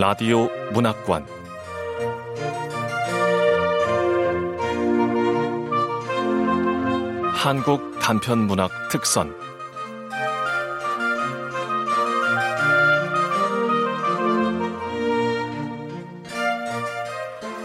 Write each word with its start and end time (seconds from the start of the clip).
라디오 0.00 0.48
문학관 0.72 1.26
한국 7.34 7.98
단편 7.98 8.46
문학 8.46 8.70
특선 8.92 9.34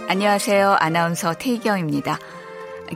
안녕하세요. 0.10 0.78
아나운서 0.80 1.36
태희경입니다. 1.36 2.18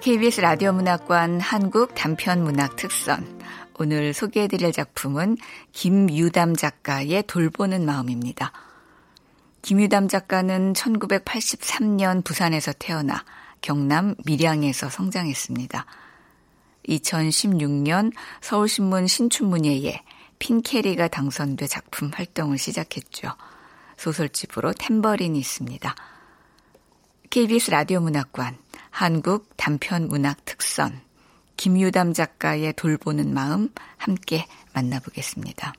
KBS 0.02 0.42
라디오 0.42 0.72
문학관 0.72 1.40
한국 1.42 1.94
단편 1.94 2.44
문학 2.44 2.76
특선. 2.76 3.40
오늘 3.78 4.16
소개해드릴 4.16 4.72
작품은 4.72 5.38
김유담 5.74 6.56
작가의 6.56 7.24
돌보는 7.28 7.86
마음입니다. 7.86 8.52
김유담 9.68 10.08
작가는 10.08 10.72
1983년 10.72 12.24
부산에서 12.24 12.72
태어나 12.72 13.26
경남 13.60 14.16
밀양에서 14.26 14.90
성장했습니다. 14.90 15.86
2016년 16.88 18.14
서울신문 18.40 19.08
신춘문예에 19.08 20.04
핑캐리가 20.40 21.10
당선돼 21.10 21.68
작품 21.68 22.12
활동을 22.14 22.58
시작했죠. 22.58 23.28
소설집으로 23.98 24.72
템버린이 24.72 25.38
있습니다. 25.38 25.96
KBS 27.30 27.72
라디오 27.72 28.00
문학관 28.00 28.58
한국 28.90 29.50
단편 29.58 30.08
문학 30.08 30.46
특선 30.46 30.98
김유담 31.58 32.14
작가의 32.14 32.72
돌보는 32.72 33.34
마음 33.34 33.68
함께 33.98 34.48
만나보겠습니다. 34.72 35.74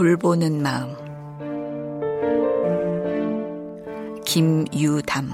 돌보는 0.00 0.62
마음 0.62 0.96
김유담 4.24 5.28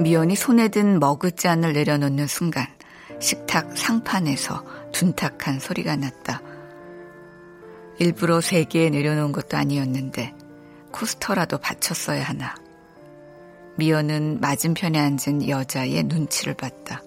미연이 0.00 0.36
손에 0.36 0.68
든 0.68 1.00
머그잔을 1.00 1.72
내려놓는 1.72 2.26
순간 2.26 2.66
식탁 3.20 3.74
상판에서 3.74 4.62
둔탁한 4.92 5.60
소리가 5.60 5.96
났다. 5.96 6.42
일부러 7.98 8.42
세 8.42 8.64
개에 8.64 8.90
내려놓은 8.90 9.32
것도 9.32 9.56
아니었는데 9.56 10.34
코스터라도 10.92 11.56
받쳤어야 11.56 12.22
하나. 12.22 12.54
미연은 13.78 14.40
맞은편에 14.42 14.98
앉은 14.98 15.48
여자의 15.48 16.02
눈치를 16.02 16.52
봤다. 16.52 17.02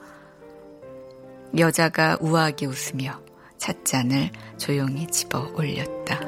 여자가 1.56 2.18
우아하게 2.20 2.66
웃으며 2.66 3.23
찻잔을 3.64 4.30
조용히 4.58 5.08
집어 5.08 5.48
올렸다. 5.56 6.20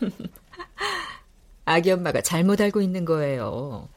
아기 1.64 1.90
엄마가 1.90 2.20
잘못 2.20 2.60
알고 2.60 2.80
있는 2.80 3.04
거예요. 3.04 3.88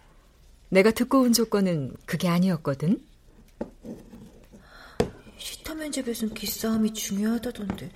내가 0.69 0.89
듣고 0.89 1.21
온 1.21 1.33
조건은 1.33 1.95
그게 2.07 2.27
아니었거든. 2.27 3.05
sitter 5.37 5.75
면접에선 5.75 6.33
기싸움이 6.33 6.95
중요하다던데 6.95 7.91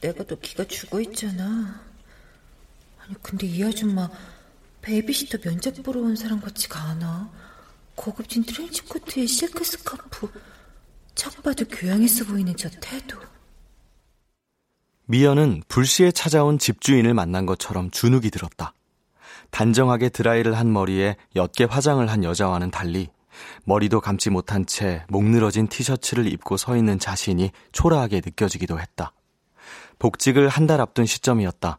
내가 0.00 0.24
또 0.24 0.40
기가 0.40 0.64
죽어 0.64 1.00
있잖아. 1.02 1.80
아니 2.98 3.14
근데 3.22 3.46
이 3.46 3.62
아줌마 3.62 4.10
베이비시터 4.88 5.38
면접 5.38 5.82
보러 5.82 6.00
온 6.00 6.16
사람 6.16 6.40
같지가 6.40 6.80
않아. 6.80 7.30
고급진 7.94 8.42
트렌치 8.42 8.82
코트에 8.86 9.26
실크 9.26 9.62
스카프. 9.62 10.30
척 11.14 11.42
봐도 11.42 11.66
교양 11.66 12.02
있어 12.02 12.24
보이는 12.24 12.56
저 12.56 12.70
태도. 12.80 13.18
미연은 15.04 15.62
불시에 15.68 16.10
찾아온 16.10 16.58
집주인을 16.58 17.12
만난 17.12 17.44
것처럼 17.44 17.90
주눅이 17.90 18.30
들었다. 18.30 18.72
단정하게 19.50 20.08
드라이를 20.08 20.56
한 20.56 20.72
머리에 20.72 21.16
옅게 21.36 21.64
화장을 21.64 22.06
한 22.08 22.24
여자와는 22.24 22.70
달리 22.70 23.08
머리도 23.64 24.00
감지 24.00 24.30
못한 24.30 24.64
채 24.64 25.04
목 25.08 25.24
늘어진 25.24 25.68
티셔츠를 25.68 26.32
입고 26.32 26.56
서 26.56 26.76
있는 26.78 26.98
자신이 26.98 27.50
초라하게 27.72 28.22
느껴지기도 28.24 28.80
했다. 28.80 29.12
복직을 29.98 30.48
한 30.48 30.66
달 30.66 30.80
앞둔 30.80 31.04
시점이었다. 31.04 31.78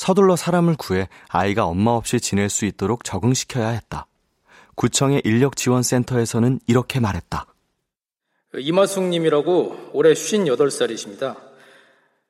서둘러 0.00 0.34
사람을 0.34 0.76
구해 0.78 1.10
아이가 1.28 1.66
엄마 1.66 1.90
없이 1.90 2.20
지낼 2.20 2.48
수 2.48 2.64
있도록 2.64 3.04
적응시켜야 3.04 3.68
했다. 3.68 4.06
구청의 4.74 5.20
인력 5.26 5.56
지원 5.56 5.82
센터에서는 5.82 6.58
이렇게 6.66 7.00
말했다. 7.00 7.44
이마숙님이라고 8.56 9.90
올해 9.92 10.14
58살이십니다. 10.14 11.36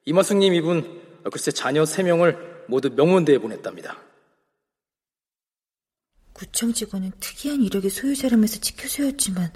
이마숙님 0.04 0.52
이분 0.52 1.00
글쎄 1.30 1.52
자녀 1.52 1.84
3명을 1.84 2.66
모두 2.66 2.90
명문대에 2.90 3.38
보냈답니다. 3.38 3.96
구청 6.32 6.72
직원은 6.72 7.12
특이한 7.20 7.62
이력의 7.62 7.88
소유자라면서 7.88 8.58
지켜줘야지만 8.58 9.52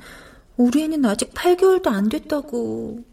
우리 0.57 0.85
애는 0.85 1.05
아직 1.05 1.35
8개월도 1.35 1.89
안 1.89 2.09
됐다고. 2.09 3.05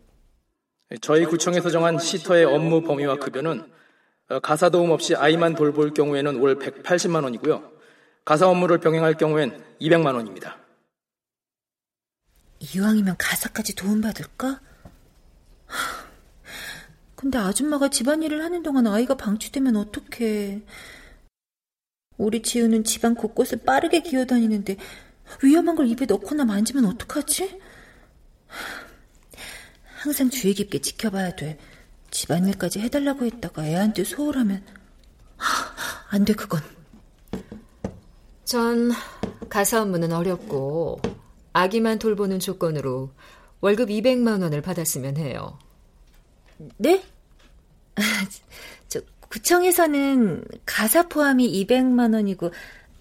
저희 1.02 1.26
구청에서 1.26 1.72
정한 1.72 1.98
시터의 1.98 2.46
업무 2.46 2.84
범위와 2.84 3.16
급여는 3.16 3.81
가사 4.40 4.70
도움 4.70 4.92
없이 4.92 5.16
아이만 5.16 5.56
돌볼 5.56 5.94
경우에는 5.94 6.40
월 6.40 6.58
180만 6.58 7.24
원이고요. 7.24 7.72
가사 8.24 8.48
업무를 8.48 8.78
병행할 8.80 9.16
경우엔 9.16 9.64
200만 9.82 10.16
원입니다. 10.16 10.58
이왕이면 12.60 13.16
가사까지 13.18 13.76
도움받을까? 13.76 14.62
근데 17.16 17.38
아줌마가 17.38 17.90
집안일을 17.90 18.44
하는 18.44 18.64
동안 18.64 18.88
아이가 18.88 19.16
방치되면 19.16 19.76
어떡해. 19.76 20.62
우리 22.18 22.42
지우는 22.42 22.84
집안 22.84 23.16
곳곳을 23.16 23.60
빠르게 23.66 24.02
기어다니는데 24.02 24.78
위험한 25.44 25.76
걸 25.76 25.88
입에 25.88 26.06
넣거나 26.06 26.46
만지면 26.46 26.86
어떡하지? 26.86 27.60
항상 30.02 30.30
주의 30.30 30.54
깊게 30.54 30.80
지켜봐야 30.80 31.36
돼. 31.36 31.58
집안일까지 32.12 32.80
해달라고 32.82 33.26
했다가 33.26 33.66
애한테 33.66 34.04
소홀하면 34.04 34.64
안 36.10 36.26
돼, 36.26 36.34
그건. 36.34 36.62
전 38.46 38.92
가사 39.50 39.82
업무는 39.82 40.12
어렵고 40.12 41.02
아기만 41.54 42.00
돌보는 42.00 42.40
조건으로 42.40 43.12
월급 43.62 43.90
200만 43.90 44.42
원을 44.42 44.62
받았으면 44.62 45.18
해요. 45.18 45.58
네? 46.78 47.04
저 48.90 49.00
구청에서는 49.30 50.44
가사 50.66 51.08
포함이 51.08 51.66
200만 51.66 52.14
원이고 52.14 52.52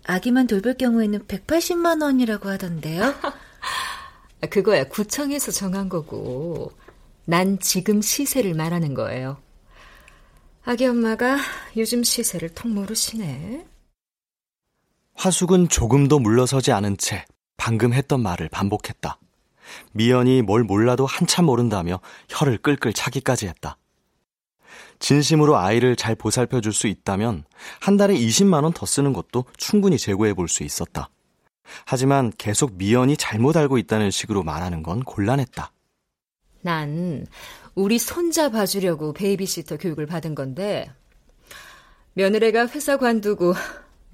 아기만 0.05 0.47
돌볼 0.47 0.75
경우에는 0.75 1.27
180만 1.27 2.03
원이라고 2.03 2.49
하던데요. 2.49 3.15
그거야 4.51 4.85
구청에서 4.85 5.53
정한 5.53 5.89
거고 5.89 6.73
난 7.25 7.59
지금 7.61 8.03
시세를 8.03 8.55
말하는 8.55 8.95
거예요. 8.95 9.39
아기 10.65 10.87
엄마가 10.87 11.39
요즘 11.77 12.03
시세를 12.03 12.51
통 12.51 12.75
모르시네. 12.75 13.67
화숙은 15.15 15.69
조금도 15.69 16.19
물러서지 16.19 16.73
않은 16.73 16.97
채 16.97 17.25
방금 17.57 17.93
했던 17.93 18.23
말을 18.23 18.49
반복했다. 18.49 19.19
미연이 19.93 20.43
뭘 20.43 20.65
몰라도 20.65 21.07
한참 21.07 21.45
모른다며 21.47 22.01
혀를 22.29 22.59
끌끌 22.59 22.93
차기까지 22.93 23.47
했다. 23.47 23.77
진심으로 24.99 25.57
아이를 25.57 25.97
잘 25.97 26.15
보살펴 26.15 26.61
줄 26.61 26.73
수 26.73 26.87
있다면 26.87 27.45
한 27.81 27.97
달에 27.97 28.15
20만 28.15 28.65
원 28.65 28.73
더 28.73 28.87
쓰는 28.87 29.13
것도 29.13 29.45
충분히 29.57 29.99
재고해 29.99 30.35
볼 30.35 30.49
수 30.49 30.63
있었다. 30.63 31.11
하지만 31.87 32.33
계속 32.37 32.73
미연이 32.75 33.17
잘못 33.17 33.57
알고 33.57 33.79
있다는 33.79 34.11
식으로 34.11 34.43
말하는 34.43 34.83
건 34.83 35.03
곤란했다. 35.05 35.73
난 36.63 37.27
우리 37.75 37.99
손자 37.99 38.51
봐주려고 38.51 39.13
베이비시터 39.13 39.79
교육을 39.79 40.07
받은 40.07 40.35
건데 40.35 40.91
며느리가 42.15 42.67
회사 42.69 42.97
관두고 42.97 43.55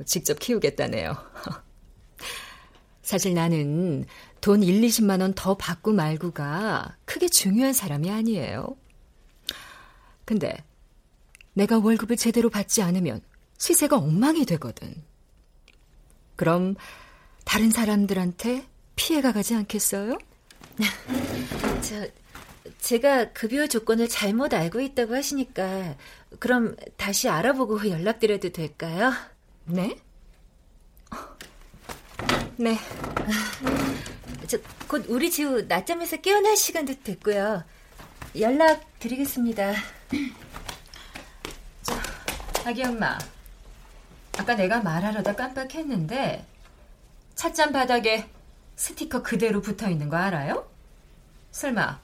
직접 0.05 0.39
키우겠다네요. 0.39 1.15
사실 3.03 3.35
나는 3.35 4.05
돈 4.41 4.63
1, 4.63 4.81
20만 4.83 5.21
원 5.21 5.33
더 5.35 5.57
받고 5.57 5.93
말고가 5.93 6.97
크게 7.05 7.29
중요한 7.29 7.73
사람이 7.73 8.11
아니에요. 8.11 8.77
근데 10.25 10.57
내가 11.55 11.79
월급을 11.79 12.17
제대로 12.17 12.51
받지 12.51 12.83
않으면 12.83 13.23
시세가 13.59 13.97
엉망이 13.97 14.45
되거든. 14.45 14.93
그럼 16.35 16.75
다른 17.45 17.71
사람들한테 17.71 18.67
피해가 18.97 19.33
가지 19.33 19.55
않겠어요? 19.55 20.19
저, 21.81 22.07
제가 22.79 23.33
급여 23.33 23.67
조건을 23.67 24.09
잘못 24.09 24.55
알고 24.55 24.81
있다고 24.81 25.15
하시니까 25.15 25.97
그럼 26.39 26.77
다시 26.97 27.29
알아보고 27.29 27.89
연락드려도 27.89 28.51
될까요? 28.51 29.13
네? 29.65 29.97
네. 32.57 32.79
저, 34.47 34.59
곧 34.89 35.05
우리 35.09 35.31
지우 35.31 35.63
낮잠에서 35.63 36.19
깨어날 36.19 36.57
시간도 36.57 36.95
됐고요. 37.03 37.65
연락 38.39 38.99
드리겠습니다. 38.99 39.75
자, 41.83 42.03
자기 42.53 42.83
엄마. 42.85 43.19
아까 44.39 44.55
내가 44.55 44.83
말하려다 44.83 45.35
깜빡했는데 45.35 46.47
찻잔 47.35 47.73
바닥에 47.73 48.29
스티커 48.77 49.23
그대로 49.23 49.61
붙어 49.61 49.89
있는 49.89 50.09
거 50.09 50.17
알아요? 50.17 50.69
설마 51.51 52.01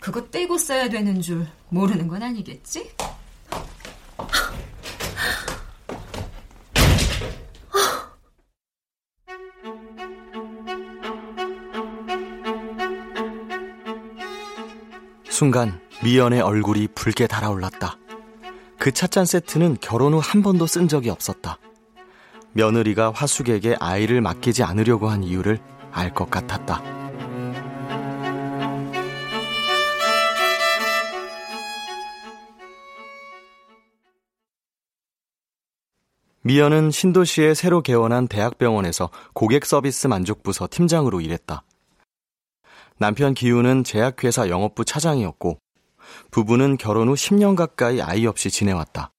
그거 0.00 0.28
떼고 0.30 0.58
써야 0.58 0.88
되는 0.88 1.20
줄 1.20 1.46
모르는 1.70 2.08
건 2.08 2.22
아니겠지? 2.22 2.90
순간 15.30 15.80
미연의 16.02 16.40
얼굴이 16.40 16.88
붉게 16.94 17.26
달아올랐다. 17.26 17.96
그 18.78 18.92
찻잔 18.92 19.24
세트는 19.26 19.78
결혼 19.80 20.14
후 20.14 20.20
한 20.20 20.42
번도 20.42 20.66
쓴 20.66 20.88
적이 20.88 21.10
없었다. 21.10 21.58
며느리가 22.52 23.12
화숙에게 23.14 23.76
아이를 23.78 24.20
맡기지 24.20 24.62
않으려고 24.62 25.08
한 25.08 25.22
이유를 25.22 25.58
알 25.92 26.12
것 26.14 26.30
같았다. 26.30 26.82
미연은 36.48 36.90
신도시에 36.90 37.52
새로 37.52 37.82
개원한 37.82 38.26
대학병원에서 38.26 39.10
고객 39.34 39.66
서비스 39.66 40.06
만족부서 40.06 40.66
팀장으로 40.70 41.20
일했다. 41.20 41.62
남편 42.96 43.34
기우는 43.34 43.84
제약회사 43.84 44.48
영업부 44.48 44.86
차장이었고 44.86 45.58
부부는 46.30 46.78
결혼 46.78 47.08
후 47.08 47.12
10년 47.12 47.54
가까이 47.54 48.00
아이 48.00 48.24
없이 48.24 48.50
지내왔다. 48.50 49.10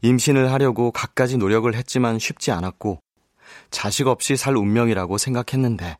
임신을 0.00 0.50
하려고 0.50 0.92
갖가지 0.92 1.36
노력을 1.36 1.74
했지만 1.74 2.18
쉽지 2.18 2.52
않았고 2.52 3.00
자식 3.70 4.06
없이 4.06 4.34
살 4.34 4.56
운명이라고 4.56 5.18
생각했는데 5.18 5.98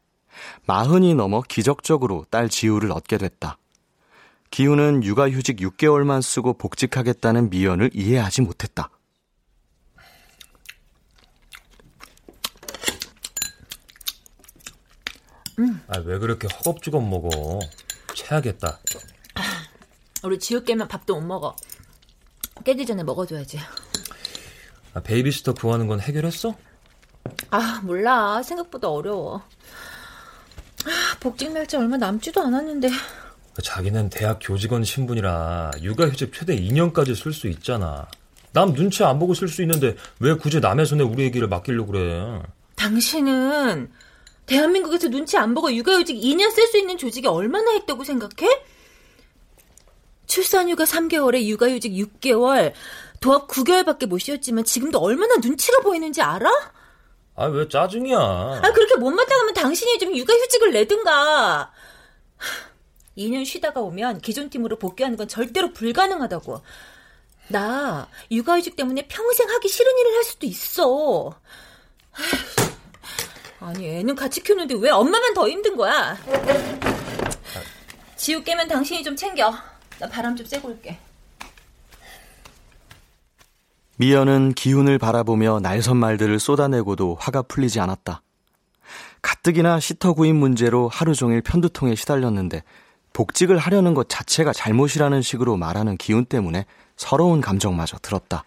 마흔이 0.64 1.14
넘어 1.16 1.42
기적적으로 1.42 2.24
딸 2.30 2.48
지우를 2.48 2.92
얻게 2.92 3.18
됐다. 3.18 3.58
기우는 4.50 5.04
육아휴직 5.04 5.58
6개월만 5.58 6.22
쓰고 6.22 6.54
복직하겠다는 6.54 7.50
미연을 7.50 7.90
이해하지 7.92 8.40
못했다. 8.40 8.88
음. 15.60 15.80
아, 15.88 15.98
왜 15.98 16.18
그렇게 16.18 16.48
허겁지겁 16.48 17.06
먹어? 17.06 17.58
체하겠다. 18.14 18.78
우리 20.22 20.38
지우 20.38 20.64
깨면 20.64 20.88
밥도 20.88 21.14
못 21.14 21.26
먹어. 21.26 21.54
깨기 22.64 22.84
전에 22.86 23.02
먹어줘야지. 23.02 23.58
아, 24.94 25.00
베이비시터 25.00 25.54
구하는 25.54 25.86
건 25.86 26.00
해결했어? 26.00 26.54
아, 27.50 27.80
몰라. 27.84 28.42
생각보다 28.42 28.88
어려워. 28.88 29.42
아, 30.84 31.16
복직 31.20 31.52
날짜 31.52 31.78
얼마 31.78 31.96
남지도 31.96 32.40
않았는데. 32.40 32.88
그 33.54 33.62
자기는 33.62 34.08
대학 34.10 34.38
교직원 34.40 34.84
신분이라 34.84 35.72
육아휴직 35.82 36.32
최대 36.32 36.56
2년까지 36.56 37.14
쓸 37.14 37.32
수 37.32 37.48
있잖아. 37.48 38.06
남 38.52 38.72
눈치 38.72 39.04
안 39.04 39.18
보고 39.18 39.34
쓸 39.34 39.48
수 39.48 39.62
있는데 39.62 39.96
왜 40.18 40.34
굳이 40.34 40.60
남의 40.60 40.86
손에 40.86 41.04
우리 41.04 41.22
얘기를 41.24 41.48
맡기려고 41.48 41.92
그래? 41.92 42.42
당신은 42.76 43.90
대한민국에서 44.50 45.08
눈치 45.08 45.36
안 45.36 45.54
보고 45.54 45.72
육아휴직 45.72 46.16
2년 46.16 46.50
쓸 46.50 46.66
수 46.66 46.76
있는 46.76 46.98
조직이 46.98 47.28
얼마나 47.28 47.72
있다고 47.72 48.02
생각해? 48.02 48.64
출산휴가 50.26 50.84
3개월에 50.84 51.44
육아휴직 51.46 51.92
6개월, 51.92 52.72
도합 53.20 53.46
9개월밖에 53.46 54.06
못 54.06 54.18
쉬었지만 54.18 54.64
지금도 54.64 54.98
얼마나 54.98 55.36
눈치가 55.36 55.80
보이는지 55.82 56.20
알아? 56.20 56.50
아, 57.36 57.46
왜 57.46 57.68
짜증이야? 57.68 58.18
아, 58.18 58.72
그렇게 58.72 58.96
못마땅하면 58.96 59.54
당신이 59.54 59.98
좀 60.00 60.16
육아휴직을 60.16 60.72
내든가. 60.72 61.72
2년 63.16 63.44
쉬다가 63.44 63.80
오면 63.80 64.20
기존 64.20 64.50
팀으로 64.50 64.78
복귀하는 64.78 65.16
건 65.16 65.28
절대로 65.28 65.72
불가능하다고. 65.72 66.60
나 67.48 68.08
육아휴직 68.30 68.74
때문에 68.74 69.06
평생 69.06 69.48
하기 69.48 69.68
싫은 69.68 69.98
일을 69.98 70.16
할 70.16 70.24
수도 70.24 70.46
있어. 70.46 71.40
아 72.12 72.18
니, 73.76 73.86
애는 73.86 74.14
같이 74.14 74.42
키우는데 74.42 74.76
왜 74.78 74.90
엄마만 74.90 75.34
더 75.34 75.48
힘든 75.48 75.76
거야? 75.76 76.16
지우 78.16 78.42
깨면 78.42 78.68
당신이 78.68 79.02
좀 79.02 79.14
챙겨. 79.14 79.52
나 79.98 80.08
바람 80.08 80.34
좀 80.34 80.46
쐬고 80.46 80.68
올게. 80.68 80.98
미연은 83.96 84.54
기운을 84.54 84.98
바라보며 84.98 85.60
날선 85.60 85.98
말들을 85.98 86.38
쏟아내고도 86.40 87.18
화가 87.20 87.42
풀리지 87.42 87.80
않았다. 87.80 88.22
가뜩이나 89.20 89.78
시터 89.78 90.14
구인 90.14 90.36
문제로 90.36 90.88
하루 90.88 91.14
종일 91.14 91.42
편두통에 91.42 91.94
시달렸는데 91.94 92.62
복직을 93.12 93.58
하려는 93.58 93.92
것 93.92 94.08
자체가 94.08 94.54
잘못이라는 94.54 95.20
식으로 95.20 95.58
말하는 95.58 95.98
기운 95.98 96.24
때문에 96.24 96.64
서러운 96.96 97.42
감정마저 97.42 97.98
들었다. 97.98 98.44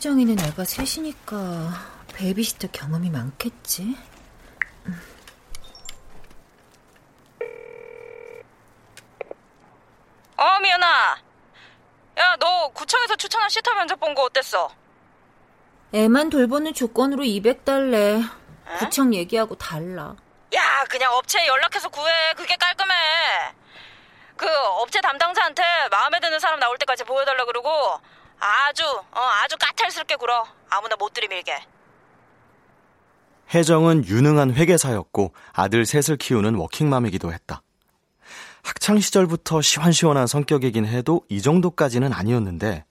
혜정이는 0.00 0.38
애가 0.38 0.64
셋이니까 0.66 1.72
베이비시터 2.12 2.68
경험이 2.70 3.08
많겠지. 3.08 3.96
어, 10.36 10.58
미연아. 10.60 11.16
야, 12.18 12.36
너 12.38 12.68
구청에서 12.68 13.16
추천한 13.16 13.48
sitter 13.48 13.72
면접 13.74 13.98
본 13.98 14.14
거 14.14 14.24
어땠어? 14.24 14.70
애만 15.92 16.30
돌보는 16.30 16.74
조건으로 16.74 17.22
200달래. 17.24 18.22
에? 18.22 18.76
구청 18.78 19.14
얘기하고 19.14 19.54
달라. 19.56 20.14
야, 20.54 20.84
그냥 20.90 21.12
업체에 21.14 21.46
연락해서 21.46 21.88
구해. 21.88 22.12
그게 22.36 22.56
깔끔해. 22.56 22.94
그 24.36 24.46
업체 24.82 25.00
담당자한테 25.00 25.62
마음에 25.90 26.20
드는 26.20 26.38
사람 26.38 26.60
나올 26.60 26.76
때까지 26.76 27.04
보여달라 27.04 27.44
그러고 27.46 27.70
아주 28.38 28.82
어 28.84 29.20
아주 29.20 29.56
까탈스럽게 29.58 30.16
굴어. 30.16 30.44
아무나 30.70 30.96
못 30.96 31.12
들이밀게. 31.12 31.66
혜정은 33.54 34.04
유능한 34.06 34.54
회계사였고 34.54 35.32
아들 35.52 35.86
셋을 35.86 36.16
키우는 36.18 36.56
워킹맘이기도 36.56 37.32
했다. 37.32 37.62
학창 38.64 38.98
시절부터 38.98 39.62
시원시원한 39.62 40.26
성격이긴 40.26 40.86
해도 40.86 41.22
이 41.28 41.40
정도까지는 41.40 42.12
아니었는데 42.12 42.84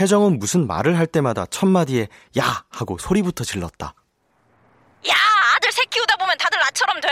혜정은 0.00 0.38
무슨 0.38 0.66
말을 0.66 0.98
할 0.98 1.06
때마다 1.06 1.44
첫 1.46 1.66
마디에 1.66 2.08
야 2.38 2.64
하고 2.70 2.96
소리부터 2.96 3.44
질렀다. 3.44 3.94
야 5.08 5.14
아들 5.54 5.70
새 5.70 5.84
키우다 5.84 6.16
보면 6.16 6.38
다들 6.38 6.58
나처럼 6.58 7.00
돼. 7.02 7.08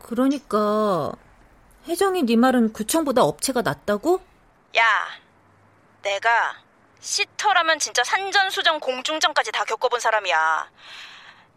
그러니까 0.00 1.12
혜정이 1.86 2.22
네 2.22 2.36
말은 2.36 2.72
구청보다 2.72 3.22
업체가 3.22 3.60
낫다고? 3.60 4.22
야 4.78 4.82
내가 6.04 6.54
시터라면 7.00 7.78
진짜 7.78 8.04
산전수전 8.04 8.80
공중전까지 8.80 9.52
다 9.52 9.64
겪어본 9.64 10.00
사람이야. 10.00 10.70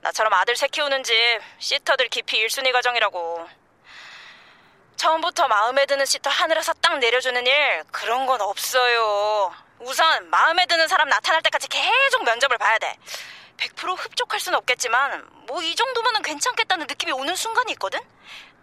나처럼 0.01 0.33
아들 0.33 0.55
새 0.55 0.67
키우는 0.67 1.03
집 1.03 1.13
시터들 1.59 2.07
깊이 2.09 2.45
1순위 2.45 2.71
과정이라고. 2.71 3.47
처음부터 4.95 5.47
마음에 5.47 5.85
드는 5.85 6.05
시터 6.05 6.29
하늘에서 6.29 6.73
딱 6.81 6.97
내려주는 6.97 7.45
일 7.45 7.83
그런 7.91 8.25
건 8.25 8.41
없어요. 8.41 9.53
우선 9.79 10.29
마음에 10.29 10.65
드는 10.65 10.87
사람 10.87 11.07
나타날 11.09 11.41
때까지 11.43 11.67
계속 11.67 12.23
면접을 12.23 12.57
봐야 12.57 12.79
돼. 12.79 12.97
100% 13.57 13.97
흡족할 13.97 14.39
순 14.39 14.55
없겠지만 14.55 15.27
뭐 15.47 15.61
이 15.61 15.75
정도면은 15.75 16.21
괜찮겠다는 16.21 16.87
느낌이 16.87 17.11
오는 17.11 17.35
순간이 17.35 17.73
있거든. 17.73 17.99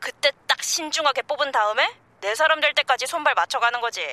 그때 0.00 0.32
딱 0.46 0.62
신중하게 0.62 1.22
뽑은 1.22 1.52
다음에 1.52 1.88
내 2.20 2.34
사람 2.34 2.60
될 2.60 2.74
때까지 2.74 3.06
손발 3.06 3.34
맞춰가는 3.34 3.80
거지. 3.80 4.04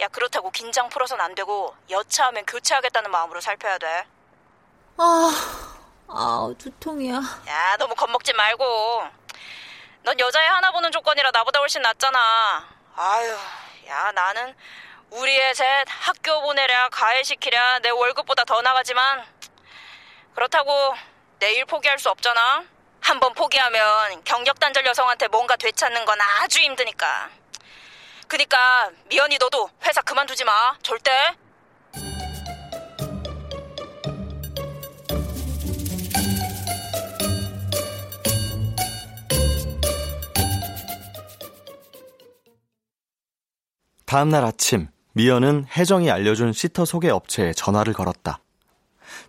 야 0.00 0.08
그렇다고 0.08 0.50
긴장 0.50 0.88
풀어선 0.88 1.20
안 1.20 1.34
되고 1.34 1.74
여차하면 1.90 2.46
교체하겠다는 2.46 3.10
마음으로 3.10 3.40
살펴야 3.40 3.78
돼. 3.78 4.06
아, 4.96 5.32
아 6.08 6.54
두통이야. 6.58 7.14
야 7.48 7.76
너무 7.78 7.94
겁먹지 7.94 8.32
말고 8.32 9.04
넌 10.02 10.18
여자애 10.18 10.46
하나 10.46 10.70
보는 10.72 10.92
조건이라 10.92 11.30
나보다 11.30 11.60
훨씬 11.60 11.82
낫잖아. 11.82 12.68
아유, 12.96 13.36
야, 13.88 14.12
나는 14.12 14.54
우리 15.10 15.36
애셋 15.40 15.86
학교 15.88 16.40
보내랴 16.42 16.88
가해시키랴 16.90 17.80
내 17.80 17.90
월급보다 17.90 18.44
더 18.44 18.62
나가지만 18.62 19.24
그렇다고 20.34 20.94
내일 21.38 21.64
포기할 21.64 21.98
수 21.98 22.10
없잖아. 22.10 22.64
한번 23.00 23.32
포기하면 23.34 24.22
경력 24.24 24.60
단절 24.60 24.86
여성한테 24.86 25.28
뭔가 25.28 25.56
되찾는 25.56 26.04
건 26.04 26.18
아주 26.20 26.60
힘드니까. 26.60 27.30
그니까 28.30 28.88
미연이 29.08 29.36
너도 29.38 29.68
회사 29.84 30.00
그만두지 30.02 30.44
마. 30.44 30.52
절대. 30.82 31.10
다음날 44.06 44.44
아침 44.44 44.86
미연은 45.14 45.66
혜정이 45.76 46.08
알려준 46.08 46.52
시터 46.52 46.84
소개 46.84 47.10
업체에 47.10 47.52
전화를 47.52 47.92
걸었다. 47.92 48.38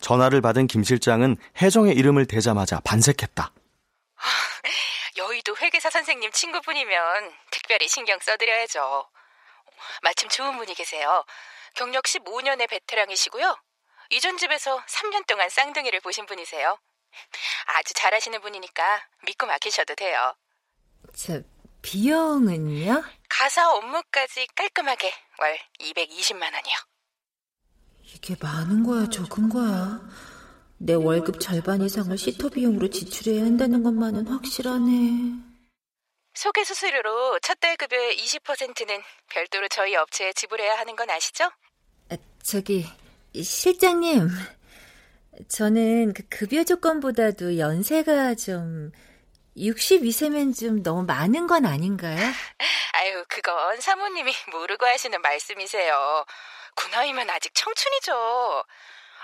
전화를 0.02 0.42
받은 0.42 0.68
김 0.68 0.84
실장은 0.84 1.38
혜정의 1.60 1.96
이름을 1.96 2.28
대자마자 2.28 2.80
반색했다. 2.82 3.52
여의도 5.22 5.56
회계사 5.58 5.92
선생님 5.92 6.32
친구분이면 6.32 7.32
특별히 7.52 7.88
신경 7.88 8.18
써드려야죠. 8.20 9.08
마침 10.02 10.30
좋은 10.30 10.58
분이 10.58 10.74
계세요. 10.74 11.24
경력 11.76 12.06
15년의 12.06 12.68
베테랑이시고요. 12.68 13.56
이전 14.10 14.38
집에서 14.38 14.84
3년 14.88 15.28
동안 15.28 15.48
쌍둥이를 15.50 16.00
보신 16.02 16.26
분이세요. 16.26 16.78
아주 17.68 17.94
잘하시는 17.94 18.42
분이니까 18.42 19.08
믿고 19.26 19.46
맡기셔도 19.46 19.94
돼요. 19.94 20.34
저, 21.16 21.40
비용은요? 21.84 23.04
가사 23.30 23.72
업무까지 23.74 24.48
깔끔하게 24.56 25.14
월 25.40 25.60
220만 25.80 26.44
원이요. 26.54 26.76
이게 28.02 28.36
많은 28.42 28.84
거야, 28.84 29.08
적은 29.08 29.50
거야? 29.50 30.00
내 30.84 30.94
월급 30.94 31.40
절반 31.40 31.82
이상을 31.82 32.18
시터 32.18 32.50
비용으로 32.50 32.90
지출해야 32.90 33.44
한다는 33.44 33.84
것만은 33.84 34.26
확실하네. 34.28 35.52
소개 36.34 36.64
수수료로 36.64 37.40
첫 37.40 37.60
달 37.60 37.78
급여의 37.78 38.18
20%는 38.18 39.04
별도로 39.30 39.68
저희 39.68 39.96
업체에 39.96 40.34
지불해야 40.34 40.80
하는 40.80 40.96
건 40.96 41.10
아시죠? 41.12 41.52
아, 42.10 42.18
저기, 42.42 42.86
실장님. 43.36 44.28
저는 45.50 46.14
그 46.14 46.24
급여 46.30 46.64
조건보다도 46.64 47.60
연세가 47.60 48.34
좀 48.36 48.92
62세면 49.56 50.58
좀 50.60 50.82
너무 50.82 51.04
많은 51.04 51.46
건 51.46 51.66
아닌가요? 51.68 52.18
아유, 52.94 53.24
그건 53.28 53.80
사모님이 53.80 54.34
모르고 54.52 54.86
하시는 54.88 55.22
말씀이세요. 55.22 56.26
그 56.76 56.88
나이면 56.88 57.30
아직 57.30 57.54
청춘이죠. 57.54 58.64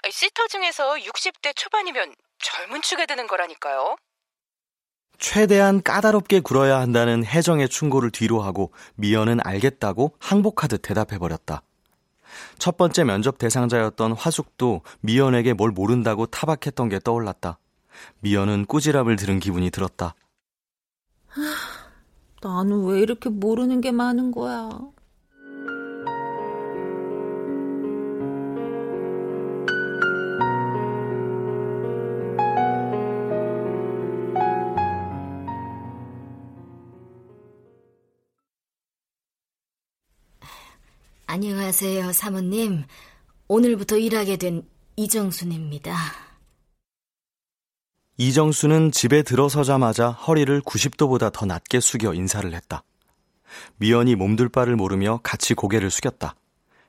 시터 0.09 0.47
중에서 0.47 0.95
60대 0.95 1.55
초반이면 1.55 2.13
젊은 2.39 2.81
축에 2.81 3.05
드는 3.05 3.27
거라니까요. 3.27 3.95
최대한 5.19 5.81
까다롭게 5.81 6.41
굴어야 6.41 6.79
한다는 6.79 7.25
혜정의 7.25 7.69
충고를 7.69 8.11
뒤로하고 8.11 8.71
미연은 8.95 9.39
알겠다고 9.43 10.15
항복하듯 10.19 10.81
대답해버렸다. 10.83 11.63
첫 12.59 12.77
번째 12.77 13.03
면접 13.03 13.37
대상자였던 13.39 14.11
화숙도 14.11 14.81
미연에게 15.01 15.53
뭘 15.53 15.71
모른다고 15.71 16.27
타박했던 16.27 16.89
게 16.89 16.99
떠올랐다. 16.99 17.57
미연은 18.19 18.65
꾸지람을 18.65 19.15
들은 19.15 19.39
기분이 19.39 19.71
들었다. 19.71 20.13
나는 22.41 22.85
왜 22.85 22.99
이렇게 23.01 23.29
모르는 23.29 23.81
게 23.81 23.91
많은 23.91 24.31
거야? 24.31 24.69
안녕하세요, 41.29 42.13
사모님. 42.13 42.85
오늘부터 43.49 43.97
일하게 43.97 44.37
된 44.37 44.63
이정순입니다. 44.95 45.93
이정수는 48.15 48.93
집에 48.93 49.23
들어서자마자 49.23 50.09
허리를 50.09 50.61
90도보다 50.61 51.33
더 51.33 51.45
낮게 51.45 51.81
숙여 51.81 52.13
인사를 52.13 52.51
했다. 52.53 52.83
미연이 53.75 54.15
몸둘 54.15 54.47
바를 54.47 54.77
모르며 54.77 55.19
같이 55.21 55.53
고개를 55.53 55.91
숙였다. 55.91 56.33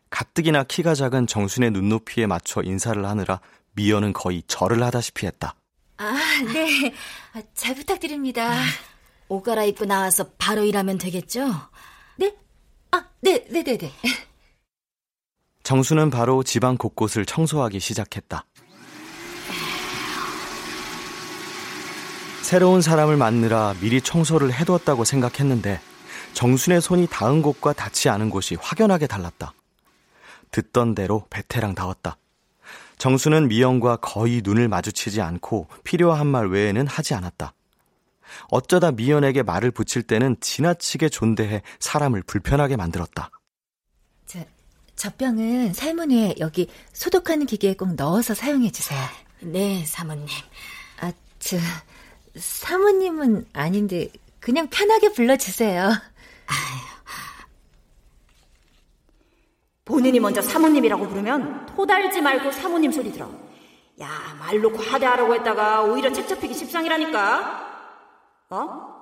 가뜩이나 0.09 0.63
키가 0.63 0.95
작은 0.95 1.27
정순의 1.27 1.73
눈높이에 1.73 2.29
맞춰 2.29 2.63
인사를 2.63 3.05
하느라 3.05 3.41
미연은 3.73 4.13
거의 4.13 4.45
절을 4.47 4.81
하다시피 4.85 5.27
했다. 5.27 5.57
아, 5.97 6.15
네. 6.53 6.95
아, 7.35 7.43
잘 7.55 7.75
부탁드립니다. 7.75 8.57
옷 9.29 9.43
갈아입고 9.43 9.85
나와서 9.85 10.31
바로 10.39 10.63
일하면 10.63 10.97
되겠죠? 10.97 11.51
네? 12.93 12.99
아, 12.99 13.05
네, 13.21 13.45
네, 13.51 13.63
네, 13.63 13.79
네. 13.79 13.93
정수는 15.63 16.11
바로 16.11 16.43
집안 16.43 16.77
곳곳을 16.77 17.27
청소하기 17.27 17.79
시작했다. 17.81 18.45
새로운 22.43 22.81
사람을 22.81 23.19
만느라 23.19 23.75
미리 23.81 24.01
청소를 24.01 24.55
해두었다고 24.55 25.05
생각했는데 25.05 25.81
정순의 26.33 26.81
손이 26.81 27.07
닿은 27.09 27.43
곳과 27.43 27.75
닿지 27.75 28.09
않은 28.09 28.31
곳이 28.31 28.57
확연하게 28.59 29.07
달랐다. 29.07 29.53
듣던 30.51 30.95
대로 30.95 31.27
베테랑 31.29 31.75
다웠다. 31.75 32.17
정수는 32.97 33.49
미영과 33.49 33.97
거의 33.97 34.41
눈을 34.43 34.69
마주치지 34.69 35.21
않고 35.21 35.69
필요한 35.85 36.27
말 36.27 36.49
외에는 36.49 36.87
하지 36.87 37.13
않았다. 37.13 37.53
어쩌다 38.51 38.91
미연에게 38.93 39.43
말을 39.43 39.71
붙일 39.71 40.03
때는 40.03 40.37
지나치게 40.41 41.09
존대해 41.09 41.63
사람을 41.81 42.23
불편하게 42.23 42.77
만들었다. 42.77 43.31
저, 44.27 44.39
저 44.97 45.11
병은 45.11 45.73
삶은 45.73 46.11
후에 46.11 46.35
여기 46.39 46.69
소독하는 46.93 47.47
기계에 47.47 47.75
꼭 47.75 47.95
넣어서 47.95 48.35
사용해 48.35 48.71
주세요. 48.71 49.01
네, 49.41 49.85
사모님. 49.85 50.27
아, 51.01 51.13
저 51.39 51.57
사모님은 52.37 53.47
아닌데 53.53 54.11
그냥 54.41 54.69
편하게 54.69 55.13
불러주세요. 55.13 55.93
본인이 59.85 60.21
먼저 60.21 60.43
사모님이라고 60.43 61.09
부르면 61.09 61.67
토달지 61.75 62.21
말고 62.21 62.53
사모님 62.53 62.93
소리 62.93 63.11
들어. 63.11 63.31
야, 64.01 64.37
말 64.39 64.61
놓고 64.61 64.83
하대하라고 64.83 65.35
했다가 65.35 65.83
오히려 65.85 66.13
책 66.13 66.29
잡히기 66.29 66.53
십상이라니까. 66.55 67.68
어? 68.51 68.99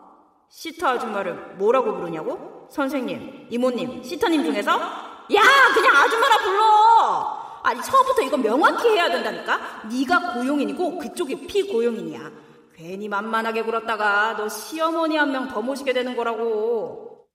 시터 0.48 0.88
아줌마를 0.88 1.56
뭐라고 1.56 1.94
부르냐고? 1.96 2.68
선생님, 2.70 3.48
이모님, 3.50 4.02
시터님 4.02 4.44
중에서? 4.44 4.70
야, 4.72 5.42
그냥 5.74 5.96
아줌마라 5.96 6.38
불러. 6.38 7.60
아니 7.62 7.82
처음부터 7.82 8.22
이건 8.22 8.42
명확히 8.42 8.88
해야 8.90 9.08
된다니까. 9.10 9.82
네가 9.88 10.34
고용인이고 10.34 10.98
그쪽이 10.98 11.46
피고용인이야. 11.46 12.30
괜히 12.74 13.08
만만하게 13.08 13.62
굴었다가 13.62 14.36
너 14.36 14.48
시어머니 14.48 15.16
한 15.16 15.30
명 15.30 15.48
더 15.48 15.62
모시게 15.62 15.92
되는 15.92 16.14
거라고. 16.16 17.26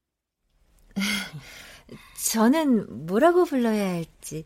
저는 2.32 3.08
뭐라고 3.08 3.46
불러야 3.46 3.90
할지. 3.96 4.46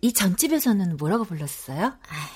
이 0.00 0.12
전집에서는 0.12 0.96
뭐라고 0.96 1.24
불렀어요? 1.24 1.84
아휴, 1.86 2.28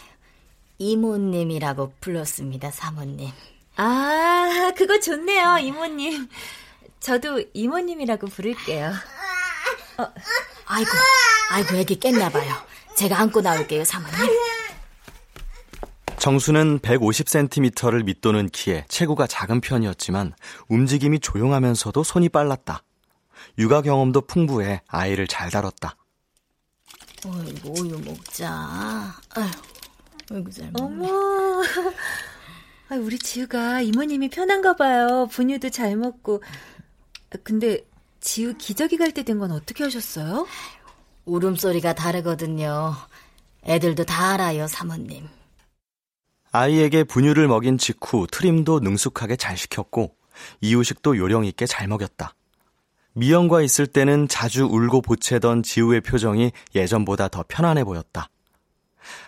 이모님이라고 0.79 1.93
불렀습니다, 2.01 2.71
사모님. 2.73 3.31
아, 3.77 4.73
그거 4.77 4.99
좋네요, 4.99 5.59
이모님. 5.59 6.29
저도 7.01 7.45
이모님이라고 7.53 8.27
부를게요. 8.29 8.93
어. 9.99 10.13
아이고, 10.67 10.91
아이고, 11.51 11.77
애기 11.77 11.99
깼나봐요. 12.01 12.55
제가 12.97 13.19
안고 13.21 13.43
나올게요, 13.43 13.85
사모님. 13.85 14.15
정수는 16.19 16.81
150cm를 16.81 18.05
밑도는 18.05 18.49
키에 18.49 18.85
체구가 18.89 19.27
작은 19.27 19.61
편이었지만 19.61 20.33
움직임이 20.69 21.21
조용하면서도 21.21 22.03
손이 22.03 22.31
빨랐다. 22.31 22.83
육아 23.59 23.83
경험도 23.83 24.23
풍부해 24.23 24.83
아이를 24.89 25.29
잘 25.29 25.51
다뤘다. 25.51 25.97
어이구, 27.25 27.81
우유 27.81 27.99
먹자. 28.01 29.15
아이고, 30.31 30.51
잘 30.51 30.71
먹네. 30.73 31.09
어머, 31.09 31.63
우리 32.91 33.19
지우가 33.19 33.81
이모님이 33.81 34.29
편한가 34.29 34.77
봐요. 34.77 35.27
분유도 35.31 35.71
잘 35.71 35.97
먹고. 35.97 36.43
근데 37.43 37.85
지우 38.21 38.55
기저귀 38.57 38.97
갈 38.97 39.11
때 39.13 39.23
된 39.25 39.39
건 39.39 39.51
어떻게 39.53 39.85
하셨어요? 39.85 40.47
울음소리가 41.25 41.95
다르거든요. 41.95 42.95
애들도 43.65 44.05
다 44.05 44.35
알아요, 44.35 44.69
사모님. 44.69 45.29
아이에게 46.53 47.03
분유를 47.05 47.49
먹인 47.49 47.77
직후 47.77 48.27
트림도 48.31 48.81
능숙하게 48.81 49.37
잘 49.37 49.57
시켰고 49.57 50.15
이유식도 50.61 51.17
요령 51.19 51.45
있게 51.47 51.67
잘 51.67 51.89
먹였다. 51.89 52.35
미연과 53.15 53.63
있을 53.63 53.87
때는 53.87 54.29
자주 54.29 54.65
울고 54.65 55.01
보채던 55.03 55.65
지우의 55.65 56.03
표정이 56.03 56.53
예전보다 56.75 57.29
더 57.29 57.45
편안해 57.49 57.83
보였다. 57.85 58.29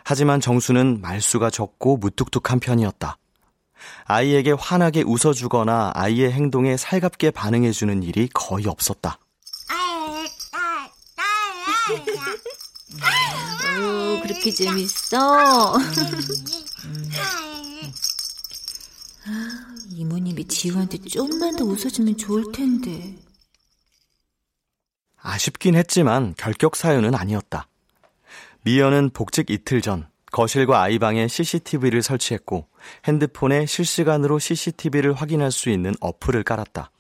하지만 0.05 0.41
정수는 0.41 1.01
말수가 1.01 1.51
적고 1.51 1.97
무뚝뚝한 1.99 2.61
편이었다. 2.61 3.19
아이에게 4.05 4.53
환하게 4.53 5.03
웃어주거나 5.03 5.93
아이의 5.95 6.33
행동에 6.33 6.77
살갑게 6.77 7.31
반응해주는 7.33 8.03
일이 8.03 8.29
거의 8.33 8.67
없었다. 8.67 9.19
오, 13.79 14.21
그렇게 14.23 14.51
재밌어? 14.51 15.77
아, 19.27 19.75
이모님이 19.91 20.49
지우한테 20.49 20.99
좀만 20.99 21.57
더 21.57 21.65
웃어주면 21.65 22.17
좋을 22.17 22.53
텐데. 22.53 23.17
아쉽긴 25.21 25.75
했지만 25.75 26.35
결격 26.37 26.77
사유는 26.77 27.15
아니었다. 27.15 27.69
미연은 28.63 29.11
복직 29.11 29.51
이틀 29.51 29.83
전 29.83 30.09
거실과 30.31 30.83
아이방에 30.83 31.29
CCTV를 31.29 32.03
설치했고 32.03 32.67
핸드폰에 33.07 33.67
실시간으로 33.67 34.39
CCTV를 34.39 35.15
확인할 35.15 35.51
수 35.51 35.71
있는 35.71 35.95
어플을 36.01 36.43
깔았다. 36.43 36.91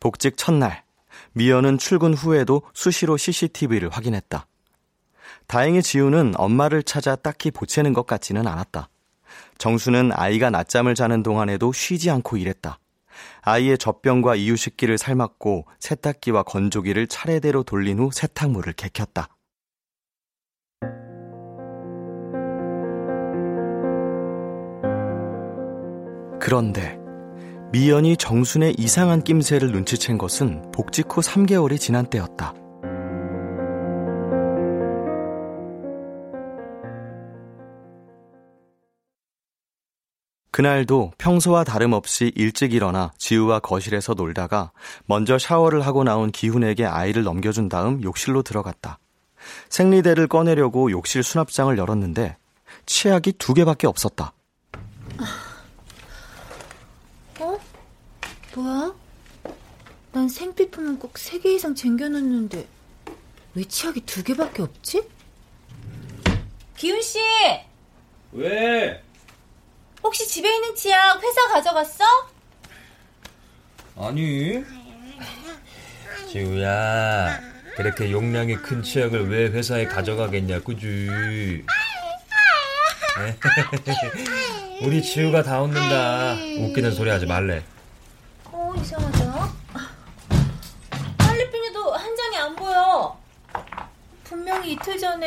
복직 0.00 0.36
첫날, 0.36 0.84
미연은 1.32 1.78
출근 1.78 2.14
후에도 2.14 2.62
수시로 2.72 3.16
CCTV를 3.16 3.90
확인했다. 3.90 4.46
다행히 5.46 5.82
지우는 5.82 6.34
엄마를 6.36 6.82
찾아 6.82 7.16
딱히 7.16 7.50
보채는 7.50 7.92
것 7.92 8.06
같지는 8.06 8.46
않았다. 8.46 8.88
정수는 9.58 10.12
아이가 10.12 10.50
낮잠을 10.50 10.94
자는 10.94 11.22
동안에도 11.22 11.72
쉬지 11.72 12.10
않고 12.10 12.36
일했다. 12.36 12.78
아이의 13.42 13.78
젖병과 13.78 14.36
이유식기를 14.36 14.98
삶았고 14.98 15.66
세탁기와 15.80 16.44
건조기를 16.44 17.08
차례대로 17.08 17.62
돌린 17.62 17.98
후 17.98 18.10
세탁물을 18.12 18.74
개켰다. 18.74 19.28
그런데 26.40 26.98
미연이 27.72 28.16
정순의 28.16 28.74
이상한 28.78 29.22
낌새를 29.22 29.72
눈치챈 29.72 30.18
것은 30.18 30.70
복직 30.72 31.06
후 31.10 31.20
3개월이 31.20 31.78
지난 31.78 32.08
때였다. 32.08 32.54
그날도 40.50 41.12
평소와 41.18 41.62
다름없이 41.62 42.32
일찍 42.34 42.72
일어나 42.72 43.12
지우와 43.16 43.60
거실에서 43.60 44.14
놀다가 44.14 44.72
먼저 45.06 45.38
샤워를 45.38 45.82
하고 45.82 46.02
나온 46.02 46.32
기훈에게 46.32 46.84
아이를 46.84 47.22
넘겨준 47.22 47.68
다음 47.68 48.02
욕실로 48.02 48.42
들어갔다. 48.42 48.98
생리대를 49.68 50.26
꺼내려고 50.26 50.90
욕실 50.90 51.22
수납장을 51.22 51.78
열었는데 51.78 52.38
치약이 52.86 53.34
두 53.38 53.54
개밖에 53.54 53.86
없었다. 53.86 54.32
어? 57.40 57.58
뭐야? 58.58 58.92
난 60.10 60.28
생필품은 60.28 60.98
꼭세개 60.98 61.54
이상 61.54 61.76
챙겨놓는데 61.76 62.66
왜 63.54 63.64
치약이 63.64 64.00
두 64.00 64.24
개밖에 64.24 64.62
없지? 64.62 65.08
기훈 66.76 67.00
씨, 67.00 67.18
왜? 68.32 69.00
혹시 70.02 70.26
집에 70.26 70.52
있는 70.52 70.74
치약 70.74 71.22
회사 71.22 71.48
가져갔어? 71.48 72.04
아니. 73.96 74.64
지우야, 76.30 77.40
그렇게 77.76 78.10
용량이 78.10 78.56
큰 78.56 78.82
치약을 78.82 79.28
왜 79.30 79.46
회사에 79.46 79.86
가져가겠냐, 79.86 80.60
그지? 80.62 81.64
우리 84.82 85.02
지우가 85.02 85.42
다 85.42 85.62
웃는다. 85.62 86.34
웃기는 86.60 86.92
소리 86.92 87.10
하지 87.10 87.26
말래. 87.26 87.64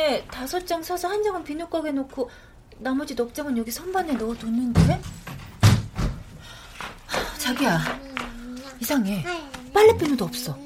전에 0.02 0.24
다섯 0.26 0.66
장 0.66 0.82
사서 0.82 1.08
한 1.08 1.22
장은 1.22 1.44
비누가게 1.44 1.92
놓고 1.92 2.28
나머지 2.78 3.14
넉 3.14 3.32
장은 3.32 3.56
여기 3.56 3.70
선반에 3.70 4.14
넣어뒀는데? 4.14 5.00
자기야, 7.38 7.80
이상해. 8.80 9.24
빨래 9.72 9.96
비누도 9.96 10.24
없어. 10.24 10.58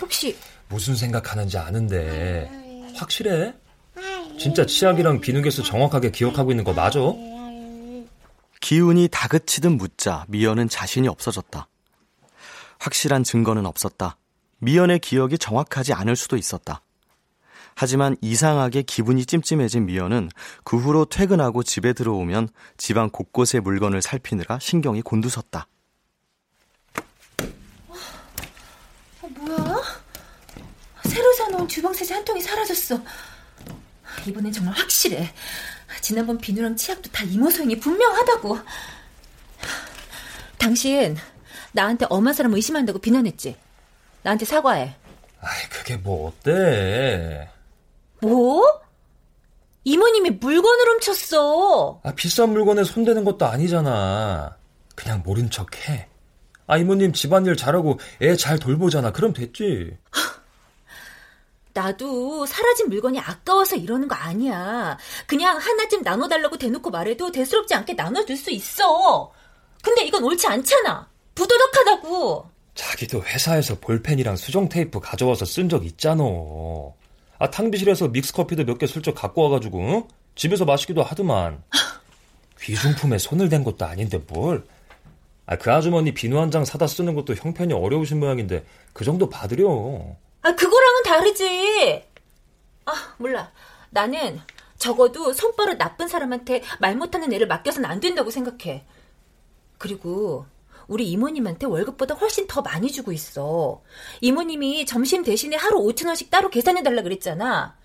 혹시 0.00 0.36
무슨 0.68 0.96
생각하는지 0.96 1.58
아는데 1.58 2.50
확실해? 2.96 3.54
진짜 4.38 4.64
치약이랑 4.64 5.20
비누개수 5.20 5.62
정확하게 5.62 6.10
기억하고 6.10 6.50
있는 6.50 6.64
거 6.64 6.72
맞아? 6.72 7.00
기운이 8.60 9.08
다그치듯 9.08 9.72
묻자 9.72 10.24
미연은 10.28 10.68
자신이 10.68 11.06
없어졌다. 11.08 11.68
확실한 12.78 13.24
증거는 13.24 13.66
없었다. 13.66 14.16
미연의 14.58 15.00
기억이 15.00 15.36
정확하지 15.36 15.92
않을 15.92 16.16
수도 16.16 16.36
있었다. 16.36 16.82
하지만 17.80 18.16
이상하게 18.20 18.82
기분이 18.82 19.24
찜찜해진 19.24 19.86
미연은 19.86 20.30
그 20.64 20.76
후로 20.76 21.04
퇴근하고 21.04 21.62
집에 21.62 21.92
들어오면 21.92 22.48
집안 22.76 23.08
곳곳의 23.08 23.60
물건을 23.60 24.02
살피느라 24.02 24.58
신경이 24.58 25.02
곤두섰다. 25.02 25.68
어, 29.22 29.28
뭐야? 29.28 29.80
새로 31.04 31.32
사놓은 31.34 31.68
주방 31.68 31.94
세제 31.94 32.14
한 32.14 32.24
통이 32.24 32.40
사라졌어. 32.40 33.00
이번엔 34.26 34.50
정말 34.50 34.74
확실해. 34.74 35.32
지난번 36.00 36.36
비누랑 36.36 36.74
치약도 36.74 37.12
다 37.12 37.22
이모 37.22 37.48
소행이 37.48 37.78
분명하다고. 37.78 38.58
당신 40.58 41.16
나한테 41.70 42.06
엄한 42.10 42.34
사람 42.34 42.52
의심한다고 42.54 42.98
비난했지? 42.98 43.56
나한테 44.24 44.44
사과해. 44.46 44.96
아이, 45.40 45.68
그게 45.70 45.96
뭐 45.96 46.26
어때? 46.26 47.48
뭐? 48.20 48.62
이모님이 49.84 50.30
물건을 50.30 50.88
훔쳤어. 50.94 52.00
아, 52.02 52.12
비싼 52.14 52.50
물건에 52.50 52.84
손대는 52.84 53.24
것도 53.24 53.46
아니잖아. 53.46 54.56
그냥 54.94 55.22
모른 55.24 55.48
척 55.50 55.88
해. 55.88 56.08
아, 56.66 56.76
이모님 56.76 57.12
집안일 57.12 57.56
잘하고 57.56 57.98
애 58.20 58.36
잘 58.36 58.58
돌보잖아. 58.58 59.12
그럼 59.12 59.32
됐지. 59.32 59.96
나도 61.72 62.44
사라진 62.44 62.88
물건이 62.88 63.20
아까워서 63.20 63.76
이러는 63.76 64.08
거 64.08 64.14
아니야. 64.16 64.98
그냥 65.26 65.56
하나쯤 65.58 66.02
나눠달라고 66.02 66.58
대놓고 66.58 66.90
말해도 66.90 67.30
대수롭지 67.30 67.74
않게 67.74 67.94
나눠줄 67.94 68.36
수 68.36 68.50
있어. 68.50 69.32
근데 69.82 70.02
이건 70.04 70.24
옳지 70.24 70.46
않잖아. 70.48 71.08
부도덕하다고. 71.36 72.50
자기도 72.74 73.22
회사에서 73.22 73.78
볼펜이랑 73.78 74.36
수정 74.36 74.68
테이프 74.68 74.98
가져와서 75.00 75.44
쓴 75.44 75.68
적 75.68 75.84
있잖아. 75.86 76.24
아, 77.38 77.50
탕비실에서 77.50 78.08
믹스커피도 78.08 78.64
몇 78.64 78.78
개 78.78 78.86
슬쩍 78.86 79.14
갖고 79.14 79.42
와가지고, 79.42 79.78
응? 79.80 80.04
집에서 80.34 80.64
마시기도 80.64 81.02
하더만. 81.02 81.62
귀중품에 82.60 83.18
손을 83.18 83.48
댄 83.48 83.62
것도 83.64 83.84
아닌데 83.84 84.18
뭘. 84.28 84.64
아, 85.46 85.56
그 85.56 85.72
아주머니 85.72 86.12
비누 86.12 86.38
한 86.38 86.50
장 86.50 86.64
사다 86.64 86.86
쓰는 86.86 87.14
것도 87.14 87.34
형편이 87.34 87.72
어려우신 87.72 88.18
모양인데, 88.20 88.64
그 88.92 89.04
정도 89.04 89.28
받으려. 89.28 89.66
아, 90.42 90.54
그거랑은 90.54 91.02
다르지. 91.04 92.04
아, 92.86 92.92
몰라. 93.18 93.50
나는 93.90 94.40
적어도 94.76 95.32
손버릇 95.32 95.78
나쁜 95.78 96.08
사람한테 96.08 96.62
말 96.80 96.96
못하는 96.96 97.32
애를 97.32 97.46
맡겨서는 97.46 97.88
안 97.88 98.00
된다고 98.00 98.30
생각해. 98.30 98.84
그리고 99.78 100.46
우리 100.88 101.08
이모님한테 101.10 101.66
월급보다 101.66 102.14
훨씬 102.14 102.46
더 102.46 102.62
많이 102.62 102.90
주고 102.90 103.12
있어. 103.12 103.82
이모님이 104.20 104.86
점심 104.86 105.22
대신에 105.22 105.56
하루 105.56 105.80
5천 105.82 106.06
원씩 106.06 106.30
따로 106.30 106.48
계산해달라 106.50 107.02
그랬잖아. 107.02 107.76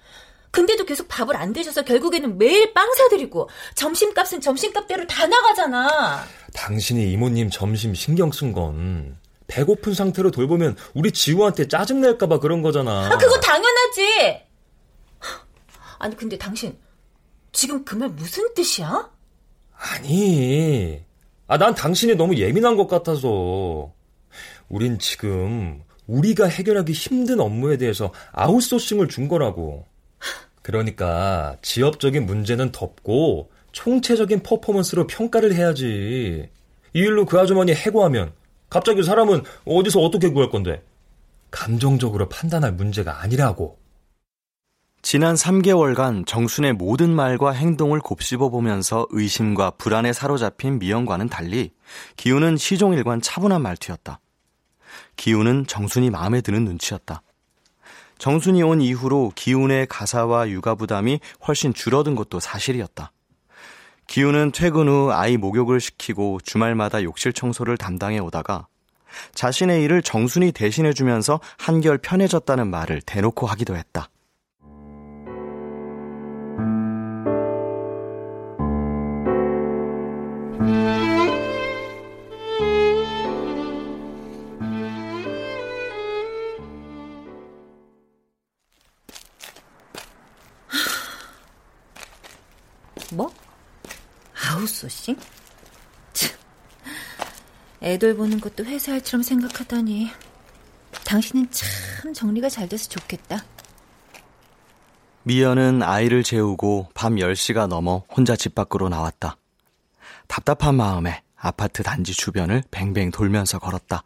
근데도 0.52 0.86
계속 0.86 1.08
밥을 1.08 1.36
안 1.36 1.52
드셔서 1.52 1.84
결국에는 1.84 2.38
매일 2.38 2.74
빵 2.74 2.92
사드리고 2.94 3.50
점심값은 3.76 4.40
점심값대로 4.42 5.06
다 5.08 5.26
나가잖아. 5.28 6.24
당신이 6.54 7.12
이모님 7.12 7.50
점심 7.50 7.94
신경 7.94 8.32
쓴 8.32 8.54
건 8.54 9.18
배고픈 9.48 9.94
상태로 9.94 10.32
돌보면 10.32 10.78
우리 10.94 11.12
지우한테 11.12 11.68
짜증낼까봐 11.68 12.40
그런 12.40 12.62
거잖아. 12.62 13.08
아, 13.12 13.18
그거 13.18 13.40
당연하지. 13.40 14.42
아니 16.00 16.16
근데 16.18 16.38
당신 16.38 16.78
지금 17.52 17.84
그 17.84 17.96
말 17.96 18.10
무슨 18.10 18.54
뜻이야? 18.54 19.12
아니, 19.76 21.04
아, 21.48 21.58
난 21.58 21.76
당신이 21.76 22.16
너무 22.16 22.36
예민한 22.36 22.76
것 22.78 22.88
같아서. 22.88 23.92
우린 24.70 24.98
지금 25.00 25.82
우리가 26.08 26.48
해결하기 26.48 26.92
힘든 26.92 27.40
업무에 27.40 27.78
대해서 27.78 28.12
아웃소싱을 28.32 29.08
준 29.08 29.28
거라고. 29.28 29.86
그러니까 30.62 31.58
지엽적인 31.62 32.26
문제는 32.26 32.72
덮고 32.72 33.52
총체적인 33.74 34.44
퍼포먼스로 34.44 35.08
평가를 35.08 35.54
해야지. 35.54 36.50
이 36.94 37.00
일로 37.00 37.26
그 37.26 37.40
아주머니 37.40 37.74
해고하면 37.74 38.32
갑자기 38.70 39.04
사람은 39.04 39.44
어디서 39.66 40.00
어떻게 40.00 40.30
구할 40.30 40.50
건데? 40.50 40.82
감정적으로 41.52 42.30
판단할 42.30 42.72
문제가 42.72 43.22
아니라고. 43.22 43.78
지난 45.04 45.36
3개월간 45.36 46.26
정순의 46.26 46.74
모든 46.74 47.14
말과 47.14 47.52
행동을 47.52 48.00
곱씹어 48.00 48.48
보면서 48.48 49.06
의심과 49.10 49.72
불안에 49.72 50.14
사로잡힌 50.14 50.80
미영과는 50.80 51.28
달리 51.28 51.72
기우는 52.16 52.56
시종일관 52.56 53.20
차분한 53.22 53.62
말투였다. 53.62 54.22
기우는 55.18 55.68
정순이 55.68 56.10
마음에 56.10 56.40
드는 56.40 56.64
눈치였다. 56.64 57.22
정순이 58.18 58.64
온 58.64 58.80
이후로 58.80 59.34
기운의 59.36 59.88
가사와 59.88 60.50
육아 60.50 60.76
부담이 60.76 61.20
훨씬 61.46 61.74
줄어든 61.74 62.16
것도 62.16 62.40
사실이었다. 62.40 63.12
기우는 64.08 64.54
퇴근 64.54 64.88
후 64.88 65.12
아이 65.12 65.36
목욕을 65.36 65.82
시키고 65.82 66.40
주말마다 66.46 67.04
욕실 67.04 67.34
청소를 67.34 67.76
담당해 67.78 68.20
오다가 68.20 68.68
자신의 69.36 69.84
일을 69.84 70.02
정순이 70.02 70.54
대신해 70.54 70.94
주면서 70.94 71.42
한결 71.58 71.98
편해졌다는 71.98 72.70
말을 72.70 73.02
대놓고 73.02 73.48
하기도 73.48 73.76
했다. 73.76 74.08
애들 97.84 98.16
보는 98.16 98.40
것도 98.40 98.64
회사 98.64 98.94
일처럼 98.96 99.24
생각하다니. 99.24 100.10
당신은 101.04 101.50
참 101.52 102.14
정리가 102.14 102.48
잘 102.48 102.70
돼서 102.70 102.88
좋겠다. 102.88 103.44
미연은 105.24 105.84
아이를 105.84 106.24
재우고 106.24 106.90
밤 106.94 107.16
10시가 107.16 107.68
넘어 107.68 108.04
혼자 108.10 108.38
집 108.38 108.56
밖으로 108.56 108.88
나왔다. 108.88 109.36
답답한 110.28 110.76
마음에 110.76 111.24
아파트 111.36 111.84
단지 111.84 112.14
주변을 112.14 112.64
뱅뱅 112.72 113.12
돌면서 113.12 113.60
걸었다. 113.60 114.04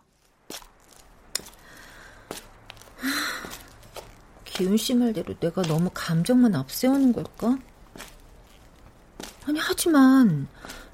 기훈 4.44 4.76
씨 4.76 4.96
말대로 4.96 5.36
내가 5.40 5.62
너무 5.62 5.92
감정만 5.94 6.56
앞세우는 6.56 7.14
걸까? 7.14 7.60
아니, 9.46 9.60
하지만 9.60 10.48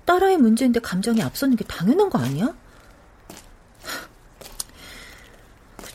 딸아이 0.04 0.36
문제인데 0.36 0.82
감정이 0.82 1.22
앞서는 1.22 1.56
게 1.56 1.64
당연한 1.64 2.10
거 2.10 2.20
아니야? 2.20 2.54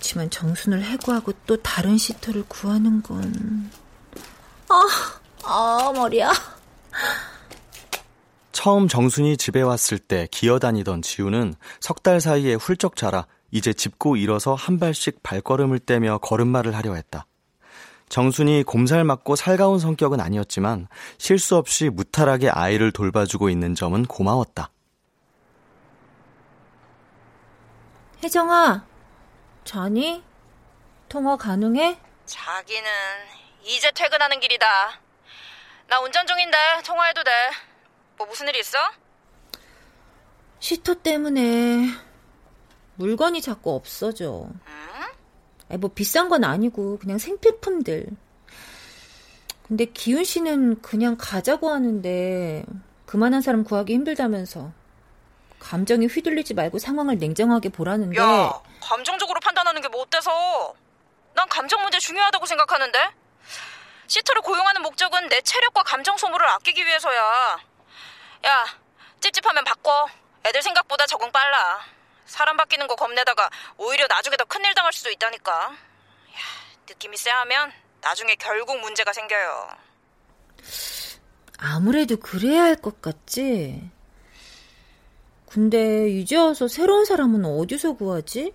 그렇지만 0.09 0.31
정순을 0.31 0.83
해고하고 0.85 1.33
또 1.47 1.59
다른 1.59 1.99
시터를 1.99 2.43
구하는 2.49 3.03
건... 3.03 3.71
아, 4.71 4.87
아, 5.45 5.93
머리야. 5.95 6.33
처음 8.53 8.89
정순이 8.89 9.37
집에 9.37 9.61
왔을 9.61 9.99
때 9.99 10.27
기어다니던 10.31 11.03
지우는 11.03 11.55
석 11.81 12.03
달 12.03 12.23
사이에 12.23 12.55
훌쩍 12.55 12.97
자라 12.97 13.27
이제 13.51 13.75
짚고 13.75 14.17
일어서 14.17 14.55
한 14.55 14.79
발씩 14.79 15.23
발걸음을 15.23 15.79
떼며 15.81 16.19
걸음마를 16.19 16.75
하려 16.75 16.95
했다. 16.95 17.27
정순이 18.09 18.63
곰살 18.63 19.05
맞고 19.05 19.37
살가운 19.37 19.79
성격은 19.79 20.21
아니었지만 20.21 20.89
실수 21.19 21.57
없이 21.57 21.91
무탈하게 21.91 22.49
아이를 22.49 22.93
돌봐주고 22.93 23.51
있는 23.51 23.75
점은 23.75 24.07
고마웠다. 24.07 24.71
혜정아, 28.25 28.89
자니? 29.69 30.25
통화 31.11 31.37
가능해? 31.37 31.99
자기는 32.25 32.89
이제 33.65 33.91
퇴근하는 33.95 34.41
길이다. 34.41 34.67
나 35.89 36.01
운전 36.01 36.27
중인데 36.27 36.57
통화해도 36.87 37.23
돼. 37.23 37.31
뭐 38.17 38.27
무슨 38.27 38.49
일 38.49 38.57
있어? 38.57 38.79
시터 40.59 40.95
때문에 40.95 41.87
물건이 42.95 43.43
자꾸 43.43 43.75
없어져. 43.75 44.49
응? 45.71 45.79
뭐 45.81 45.91
비싼 45.95 46.31
건 46.31 46.45
아니고 46.45 46.99
그냥 46.99 47.19
생필품들. 47.19 48.07
근데 49.67 49.85
기훈 49.85 50.25
씨는 50.25 50.81
그냥 50.81 51.17
가자고 51.19 51.69
하는데 51.69 52.65
그만한 53.05 53.43
사람 53.43 53.65
구하기 53.65 53.93
힘들다면서 53.93 54.73
감정에 55.59 56.07
휘둘리지 56.07 56.55
말고 56.55 56.79
상황을 56.79 57.19
냉정하게 57.19 57.69
보라는데. 57.69 58.19
야, 58.19 58.63
감정적으로 58.93 59.39
판단하는 59.41 59.83
게 59.83 59.89
뭐 59.89 60.03
어때서? 60.03 60.75
난 61.35 61.47
감정 61.49 61.83
문제 61.83 61.99
중요하다고 61.99 62.47
생각하는데. 62.47 63.11
시터를 64.07 64.41
고용하는 64.41 64.81
목적은 64.83 65.29
내 65.29 65.41
체력과 65.43 65.83
감정 65.83 66.17
소모를 66.17 66.49
아끼기 66.49 66.85
위해서야. 66.87 67.59
야, 68.47 68.65
찝찝하면 69.21 69.65
바꿔. 69.65 70.09
애들 70.47 70.63
생각보다 70.63 71.07
적응 71.07 71.31
빨라. 71.31 71.81
사람 72.25 72.57
바뀌는 72.57 72.87
거 72.87 72.95
겁내다가 72.97 73.51
오히려 73.77 74.07
나중에 74.07 74.37
더 74.37 74.45
큰일 74.45 74.75
당할 74.75 74.93
수도 74.93 75.11
있다니까. 75.11 75.53
야, 75.53 75.75
느낌이 76.89 77.17
쎄하면 77.17 77.71
나중에 78.01 78.35
결국 78.37 78.81
문제가 78.81 79.13
생겨요. 79.13 79.69
아무래도 81.59 82.17
그래야 82.17 82.63
할 82.63 82.77
것 82.77 83.03
같지? 83.03 83.91
근데 85.51 86.09
이제 86.09 86.37
와서 86.37 86.69
새로운 86.69 87.05
사람은 87.05 87.45
어디서 87.45 87.95
구하지? 87.95 88.55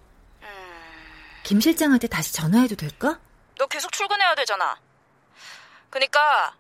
음... 1.44 1.46
김 1.46 1.60
실장한테 1.60 2.08
다시 2.08 2.34
전화해도 2.34 2.76
될까? 2.76 3.20
너 3.58 3.68
계속 3.68 3.92
출근해야 3.92 4.36
되잖아. 4.36 4.78
그니까 5.90 6.56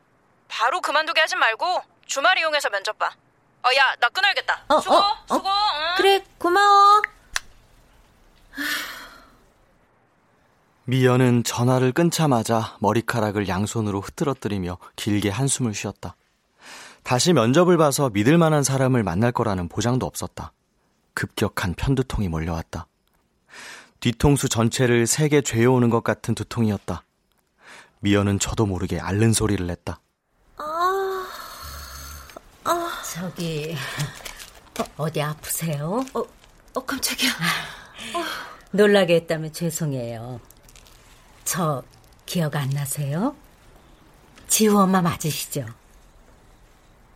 바로 0.48 0.82
그만두게 0.82 1.22
하지 1.22 1.36
말고 1.36 1.82
주말 2.06 2.38
이용해서 2.38 2.69
면접 2.69 2.98
봐. 3.00 3.08
어, 3.63 3.69
야, 3.76 3.96
나 4.00 4.10
끊어야겠다. 4.10 4.65
어, 4.67 4.82
수고, 4.82 4.96
어, 4.96 5.00
어. 5.00 5.26
수고. 5.28 5.48
응. 5.48 5.96
그래, 5.98 6.24
고마워. 6.38 7.02
미연은 10.86 11.46
전화를 11.46 11.93
끊자마자 11.93 12.76
머리카락을 12.82 13.48
양손으로 13.48 14.02
흐트러뜨리며 14.02 14.78
길게 14.98 15.30
한숨을 15.30 15.74
쉬었다. 15.74 16.15
다시 17.04 17.32
면접을 17.32 17.78
봐서 17.78 18.10
믿을 18.10 18.38
만한 18.38 18.63
사람을 18.63 19.04
만날 19.04 19.32
거라는 19.32 19.69
보장도 19.69 20.06
없었다. 20.06 20.52
급격한 21.13 21.74
편두통이 21.76 22.28
몰려왔다. 22.28 22.88
뒤통수 24.03 24.49
전체를 24.49 25.07
세게 25.07 25.43
죄어오는 25.43 25.89
것 25.89 26.03
같은 26.03 26.35
두통이었다. 26.35 27.05
미연은 28.01 28.37
저도 28.37 28.65
모르게 28.65 28.99
앓는 28.99 29.31
소리를 29.31 29.65
냈다. 29.65 30.01
저기 33.13 33.77
어, 34.97 35.09
디 35.09 35.21
아프세요? 35.21 36.03
어, 36.13 36.19
어 36.73 36.85
깜짝이야. 36.85 37.31
어. 37.31 38.23
놀라게 38.71 39.15
했다면 39.15 39.53
죄송해요. 39.53 40.41
저 41.45 41.81
기억 42.25 42.57
안 42.57 42.71
나세요? 42.71 43.33
지우 44.49 44.77
엄마 44.77 45.01
맞으시죠? 45.01 45.65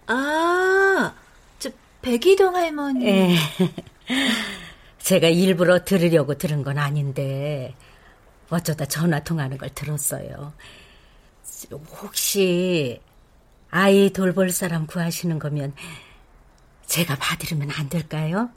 아, 0.05 1.13
저 1.59 1.69
백이동 2.01 2.55
할머니. 2.55 3.03
네. 3.03 3.37
제가 5.07 5.29
일부러 5.29 5.85
들으려고 5.85 6.33
들은 6.33 6.63
건 6.63 6.77
아닌데 6.77 7.73
어쩌다 8.49 8.83
전화 8.83 9.23
통하는 9.23 9.57
걸 9.57 9.69
들었어요. 9.69 10.51
혹시 12.01 12.99
아이 13.69 14.09
돌볼 14.11 14.51
사람 14.51 14.85
구하시는 14.85 15.39
거면 15.39 15.73
제가 16.87 17.15
봐드리면 17.15 17.71
안 17.71 17.87
될까요? 17.87 18.49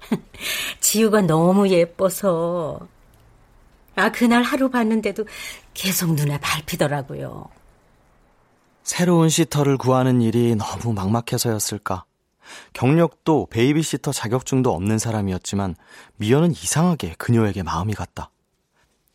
지우가 0.80 1.22
너무 1.22 1.70
예뻐서 1.70 2.86
아 3.94 4.12
그날 4.12 4.42
하루 4.42 4.68
봤는데도 4.68 5.24
계속 5.72 6.12
눈에 6.12 6.38
밟히더라고요. 6.40 7.48
새로운 8.82 9.30
시터를 9.30 9.78
구하는 9.78 10.20
일이 10.20 10.54
너무 10.56 10.92
막막해서였을까? 10.92 12.04
경력도 12.72 13.48
베이비시터 13.50 14.12
자격증도 14.12 14.72
없는 14.72 14.98
사람이었지만 14.98 15.76
미연은 16.16 16.52
이상하게 16.52 17.14
그녀에게 17.18 17.62
마음이 17.62 17.94
갔다. 17.94 18.30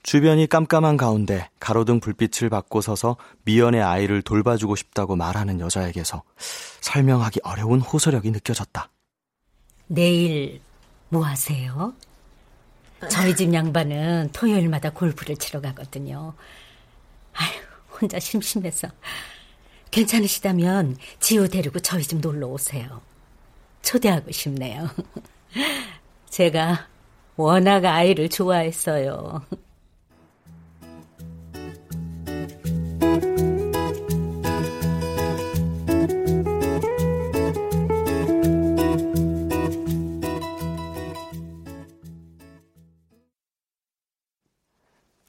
주변이 0.03 0.47
깜깜한 0.47 0.97
가운데 0.97 1.49
가로등 1.59 1.99
불빛을 1.99 2.49
받고 2.49 2.81
서서 2.81 3.17
미연의 3.43 3.83
아이를 3.83 4.23
돌봐주고 4.23 4.75
싶다고 4.75 5.15
말하는 5.15 5.59
여자에게서 5.59 6.23
설명하기 6.81 7.41
어려운 7.43 7.81
호소력이 7.81 8.31
느껴졌다. 8.31 8.89
내일 9.87 10.61
뭐 11.09 11.23
하세요? 11.23 11.93
저희 13.09 13.35
집 13.35 13.53
양반은 13.53 14.29
토요일마다 14.31 14.91
골프를 14.91 15.35
치러 15.37 15.61
가거든요. 15.61 16.33
아휴, 17.33 17.49
혼자 17.99 18.19
심심해서. 18.19 18.87
괜찮으시다면 19.91 20.97
지우 21.19 21.47
데리고 21.47 21.79
저희 21.79 22.03
집 22.03 22.19
놀러 22.19 22.47
오세요. 22.47 23.01
초대하고 23.81 24.31
싶네요. 24.31 24.89
제가 26.29 26.87
워낙 27.35 27.85
아이를 27.85 28.29
좋아했어요. 28.29 29.41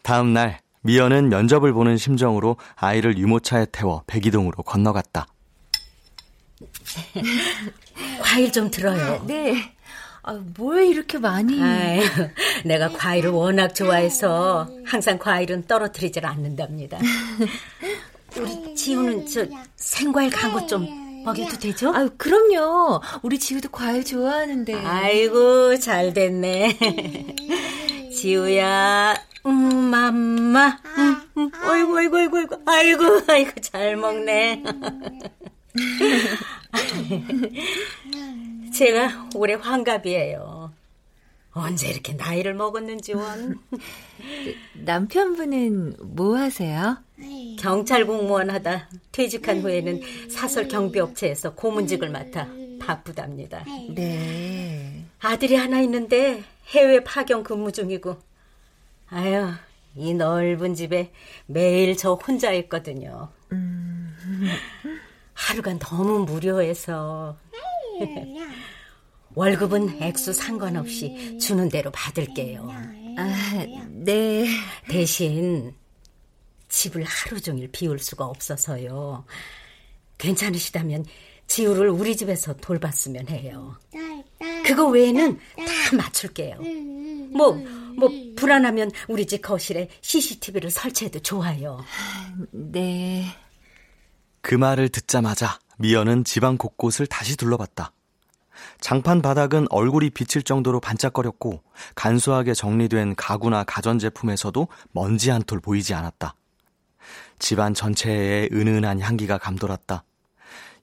다음 0.03 0.35
날 0.35 0.61
미연은 0.83 1.29
면접을 1.31 1.73
보는 1.73 1.97
심정으로 1.97 2.57
아이를 2.77 3.17
유모차에 3.17 3.67
태워 3.73 4.03
백이동으로 4.07 4.63
건너갔다. 4.63 5.27
과일 8.21 8.53
좀 8.53 8.71
들어요. 8.71 9.25
네. 9.27 9.75
아, 10.25 10.41
뭘 10.57 10.85
이렇게 10.85 11.19
많이? 11.19 11.61
아유, 11.61 12.01
내가 12.65 12.89
과일을 12.91 13.31
워낙 13.31 13.75
좋아해서 13.75 14.71
항상 14.85 15.19
과일은 15.19 15.67
떨어뜨리질 15.67 16.25
않는답니다. 16.25 16.99
우리 18.37 18.75
지우는 18.77 19.27
저 19.27 19.47
생과일 19.77 20.31
간것좀 20.31 21.25
먹여도 21.25 21.59
되죠? 21.59 21.93
아유, 21.95 22.09
그럼요. 22.17 23.01
우리 23.23 23.39
지우도 23.39 23.71
과일 23.71 24.05
좋아하는데. 24.05 24.75
아이고, 24.75 25.79
잘 25.79 26.13
됐네. 26.13 26.79
지우야, 28.15 29.15
음, 29.47 29.51
맘마. 29.51 30.79
음, 30.99 31.17
음, 31.37 31.51
아이고, 31.63 31.97
아이고, 31.97 32.17
아이고, 32.17 32.37
아이고, 32.39 32.57
아이고, 32.67 33.05
아이고, 33.29 33.61
잘 33.61 33.97
먹네. 33.97 34.63
제가 38.73 39.29
올해 39.35 39.55
환갑이에요. 39.55 40.73
언제 41.55 41.91
이렇게 41.91 42.15
나이를 42.15 42.55
먹었는지 42.55 43.13
원. 43.13 43.59
남편분은 44.75 45.97
뭐 46.01 46.37
하세요? 46.37 46.97
경찰 47.59 48.07
공무원 48.07 48.51
하다 48.51 48.89
퇴직한 49.13 49.61
후에는 49.61 50.01
사설 50.31 50.69
경비업체에서 50.69 51.55
고문직을 51.55 52.09
맡아 52.09 52.49
바쁘답니다. 52.81 53.65
네. 53.95 55.05
아들이 55.21 55.55
하나 55.55 55.81
있는데 55.83 56.43
해외 56.69 57.05
파견 57.05 57.43
근무 57.43 57.71
중이고. 57.71 58.17
아유, 59.11 59.51
이 59.95 60.15
넓은 60.15 60.75
집에 60.75 61.13
매일 61.47 61.97
저 61.97 62.15
혼자 62.15 62.51
있거든요. 62.53 63.29
음. 63.53 64.17
하루가 65.35 65.79
너무 65.79 66.25
무료해서. 66.25 67.37
월급은 69.35 70.03
액수 70.03 70.33
상관없이 70.33 71.39
주는 71.39 71.69
대로 71.69 71.91
받을게요. 71.91 72.69
아, 73.17 73.67
네. 73.89 74.47
대신 74.89 75.75
집을 76.69 77.05
하루 77.05 77.41
종일 77.41 77.69
비울 77.71 77.99
수가 77.99 78.27
없어서요. 78.27 79.25
괜찮으시다면 80.19 81.05
지우를 81.47 81.89
우리 81.91 82.17
집에서 82.17 82.55
돌봤으면 82.55 83.29
해요. 83.29 83.77
그거 84.65 84.87
외에는 84.89 85.39
다 85.57 85.97
맞출게요. 85.97 86.59
뭐, 87.33 87.53
뭐, 87.99 88.09
불안하면 88.37 88.91
우리 89.09 89.27
집 89.27 89.43
거실에 89.43 89.89
CCTV를 90.01 90.71
설치해도 90.71 91.21
좋아요. 91.21 91.85
네. 92.53 93.25
그 94.43 94.57
말을 94.57 94.89
듣자마자 94.89 95.59
미연은 95.79 96.25
집안 96.25 96.59
곳곳을 96.59 97.07
다시 97.07 97.37
둘러봤다. 97.37 97.93
장판 98.81 99.23
바닥은 99.23 99.67
얼굴이 99.71 100.11
비칠 100.11 100.43
정도로 100.43 100.81
반짝거렸고 100.81 101.63
간소하게 101.95 102.55
정리된 102.55 103.15
가구나 103.17 103.65
가전제품에서도 103.65 104.69
먼지 104.91 105.31
한 105.31 105.43
톨 105.45 105.61
보이지 105.61 105.95
않았다. 105.95 106.35
집안 107.39 107.75
전체에 107.75 108.49
은은한 108.53 109.01
향기가 109.01 109.39
감돌았다. 109.39 110.05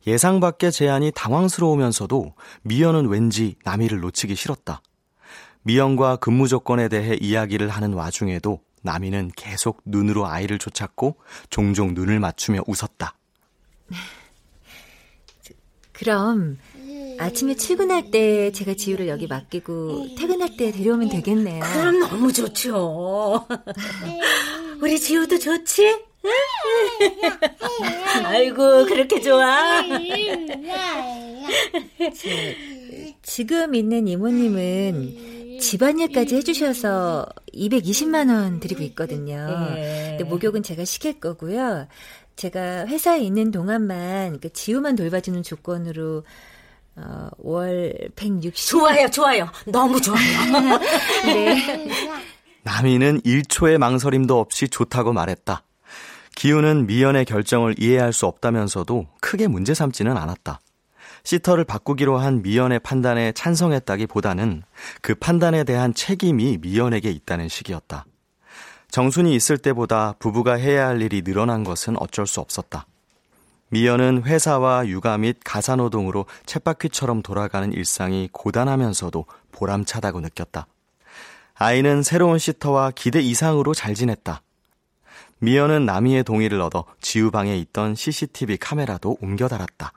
예상 0.07 0.39
밖의 0.39 0.71
제안이 0.71 1.11
당황스러우면서도 1.13 2.33
미연은 2.63 3.07
왠지 3.07 3.55
남이를 3.65 3.99
놓치기 3.99 4.35
싫었다. 4.35 4.81
미연과 5.63 6.17
근무 6.17 6.47
조건에 6.47 6.87
대해 6.87 7.15
이야기를 7.19 7.69
하는 7.69 7.93
와중에도 7.93 8.61
나미는 8.81 9.31
계속 9.35 9.81
눈으로 9.85 10.25
아이를 10.25 10.57
쫓았고 10.57 11.17
종종 11.49 11.93
눈을 11.93 12.19
맞추며 12.19 12.61
웃었다. 12.65 13.18
그럼 15.91 16.57
아침에 17.19 17.55
출근할 17.55 18.11
때 18.11 18.51
제가 18.51 18.75
지우를 18.75 19.09
여기 19.09 19.27
맡기고 19.27 20.15
퇴근할 20.17 20.55
때 20.55 20.71
데려오면 20.71 21.09
되겠네요. 21.09 21.63
그럼 21.73 21.99
너무 21.99 22.31
좋죠. 22.31 23.45
우리 24.81 24.99
지우도 24.99 25.37
좋지? 25.37 25.99
아이고 28.23 28.85
그렇게 28.85 29.21
좋아. 29.21 29.81
지금 33.21 33.75
있는 33.75 34.07
이모님은 34.07 35.38
집안일까지 35.59 36.35
해주셔서 36.37 37.27
220만 37.53 38.33
원 38.33 38.59
드리고 38.59 38.83
있거든요. 38.83 39.47
예. 39.77 40.15
근데 40.17 40.23
목욕은 40.23 40.63
제가 40.63 40.85
시킬 40.85 41.19
거고요. 41.19 41.87
제가 42.35 42.87
회사에 42.87 43.19
있는 43.19 43.51
동안만 43.51 44.39
그 44.39 44.51
지우만 44.51 44.95
돌봐주는 44.95 45.43
조건으로 45.43 46.23
어, 46.95 47.29
월 47.37 47.93
160. 48.15 48.69
좋아요, 48.69 49.09
좋아요. 49.09 49.47
너무 49.67 49.99
좋아요. 50.01 50.19
네. 51.25 51.87
남이는 52.63 53.21
1초의 53.21 53.77
망설임도 53.77 54.39
없이 54.39 54.67
좋다고 54.67 55.13
말했다. 55.13 55.63
기우는 56.35 56.87
미연의 56.87 57.25
결정을 57.25 57.75
이해할 57.77 58.13
수 58.13 58.25
없다면서도 58.25 59.07
크게 59.21 59.47
문제 59.47 59.73
삼지는 59.73 60.15
않았다. 60.15 60.59
시터를 61.29 61.63
바꾸기로 61.63 62.17
한 62.17 62.41
미연의 62.41 62.79
판단에 62.79 63.33
찬성했다기 63.33 64.07
보다는 64.07 64.63
그 65.03 65.13
판단에 65.13 65.63
대한 65.63 65.93
책임이 65.93 66.57
미연에게 66.59 67.11
있다는 67.11 67.47
식이었다. 67.47 68.05
정순이 68.89 69.35
있을 69.35 69.59
때보다 69.59 70.15
부부가 70.17 70.55
해야 70.55 70.87
할 70.87 71.03
일이 71.03 71.21
늘어난 71.21 71.63
것은 71.63 72.01
어쩔 72.01 72.25
수 72.25 72.39
없었다. 72.39 72.87
미연은 73.69 74.23
회사와 74.23 74.87
육아 74.87 75.19
및 75.19 75.37
가사노동으로 75.45 76.25
쳇바퀴처럼 76.47 77.21
돌아가는 77.21 77.71
일상이 77.73 78.27
고단하면서도 78.31 79.27
보람차다고 79.51 80.21
느꼈다. 80.21 80.65
아이는 81.53 82.01
새로운 82.01 82.39
시터와 82.39 82.89
기대 82.95 83.21
이상으로 83.21 83.75
잘 83.75 83.93
지냈다. 83.93 84.41
미연은 85.37 85.85
남이의 85.85 86.23
동의를 86.23 86.59
얻어 86.59 86.85
지우방에 87.01 87.55
있던 87.59 87.93
CCTV 87.93 88.57
카메라도 88.57 89.17
옮겨 89.21 89.47
달았다. 89.47 89.93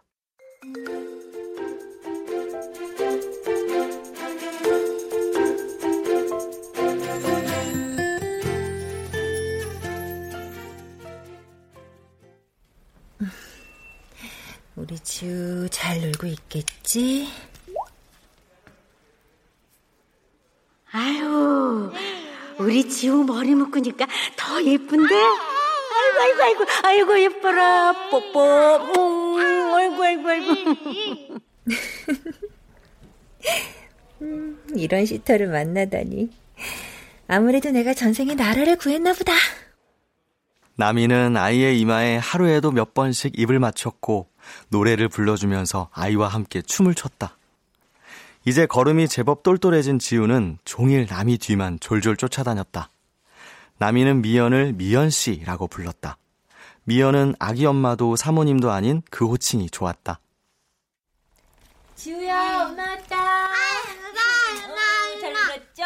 우리 14.75 14.99
지우 15.01 15.69
잘 15.69 16.01
놀고 16.01 16.27
있겠지? 16.29 17.29
아유, 20.93 21.93
우리 22.59 22.89
지우 22.89 23.23
머리 23.25 23.55
묶으니까 23.55 24.07
더 24.37 24.63
예쁜데? 24.63 25.15
아이고, 25.15 26.21
아이고, 26.21 26.43
아이고, 26.43 26.65
아이고, 26.83 27.21
예뻐라. 27.21 28.09
뽀뽀. 28.11 28.77
음, 28.97 29.75
아이고, 29.75 30.03
아이고, 30.03 30.29
아이고. 30.29 30.55
음, 34.23 34.65
이런 34.75 35.05
시터를 35.05 35.49
만나다니. 35.49 36.31
아무래도 37.29 37.71
내가 37.71 37.93
전생에 37.95 38.35
나라를 38.35 38.77
구했나 38.77 39.13
보다. 39.13 39.33
나미는 40.77 41.37
아이의 41.37 41.79
이마에 41.81 42.17
하루에도 42.17 42.71
몇 42.71 42.95
번씩 42.95 43.39
입을 43.39 43.59
맞췄고 43.59 44.29
노래를 44.69 45.09
불러주면서 45.09 45.89
아이와 45.93 46.29
함께 46.29 46.63
춤을 46.63 46.95
췄다. 46.95 47.37
이제 48.45 48.67
걸음이 48.67 49.07
제법 49.07 49.43
똘똘해진 49.43 49.99
지우는 49.99 50.59
종일 50.65 51.07
남이 51.09 51.39
뒤만 51.39 51.79
졸졸 51.81 52.17
쫓아다녔다. 52.17 52.91
남이는 53.79 54.23
미연을 54.23 54.73
미연씨라고 54.73 55.69
불렀다. 55.69 56.17
미연은 56.85 57.37
아기 57.39 57.67
엄마도 57.67 58.17
사모님도 58.17 58.73
아닌 58.73 59.03
그 59.11 59.27
호칭이 59.27 59.71
좋았다. 59.71 60.19
지우야, 61.95 62.65
엄마 62.65 62.83
왔다. 62.83 63.49
잘 65.21 65.33
먹었죠? 65.33 65.85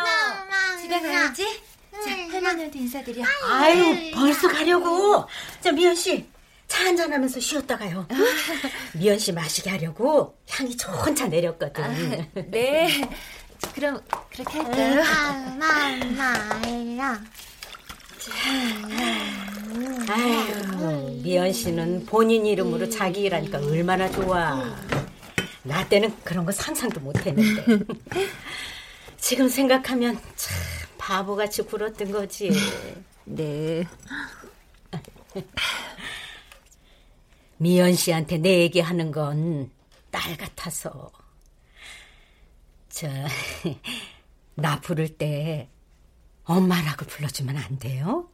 집에 0.81 1.01
가야지. 1.01 1.66
자, 2.37 2.43
할머니한테 2.43 2.79
인사드려. 2.81 3.25
아유, 3.51 4.11
벌써 4.15 4.49
가려고. 4.49 5.27
자, 5.61 5.73
미연 5.73 5.95
씨, 5.95 6.27
차 6.69 6.85
한잔 6.85 7.11
하면서 7.13 7.41
쉬었다 7.41 7.79
가요. 7.79 8.07
미연 8.95 9.19
씨 9.19 9.33
마시게 9.33 9.71
하려고 9.71 10.37
향이 10.51 10.77
좋은 10.77 11.17
차 11.17 11.27
내렸거든. 11.29 11.83
아, 11.83 11.89
네. 12.51 13.09
그럼 13.75 14.03
그렇게 14.31 14.59
할까요? 14.59 15.03
하나나야. 15.03 16.05
아유, 20.09 21.21
미연 21.23 21.53
씨는 21.53 22.05
본인 22.05 22.45
이름으로 22.45 22.91
자기 22.91 23.23
일하니까 23.23 23.59
얼마나 23.59 24.11
좋아. 24.11 24.77
나 25.63 25.89
때는 25.89 26.15
그런 26.23 26.45
거 26.45 26.53
상상도 26.53 27.01
못 27.01 27.25
했는데. 27.25 27.79
지금 29.19 29.49
생각하면 29.49 30.21
참 30.37 30.76
바보같이 31.07 31.63
굴었던 31.63 32.11
거지. 32.11 32.51
네. 33.25 33.85
미연 37.59 37.95
씨한테 37.95 38.39
내 38.39 38.61
얘기하는 38.61 39.11
건 39.13 39.77
딸 40.17 40.37
같아서. 40.37 41.11
저, 42.89 43.07
나 44.55 44.81
부를 44.81 45.09
때 45.09 45.69
엄마라고 46.45 47.05
불러주면 47.05 47.57
안 47.59 47.79
돼요? 47.79 48.31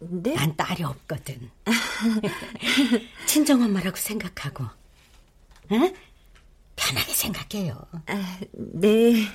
네? 0.00 0.34
난 0.34 0.56
딸이 0.56 0.82
없거든. 0.82 1.50
친정엄마라고 3.26 3.96
생각하고. 3.96 4.64
응? 5.72 5.94
편하게 6.74 7.12
생각해요. 7.12 7.80
아, 8.06 8.38
네. 8.52 9.28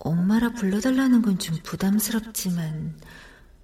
엄마라 0.00 0.50
불러달라는 0.52 1.22
건 1.22 1.38
좀 1.38 1.56
부담스럽지만, 1.62 2.94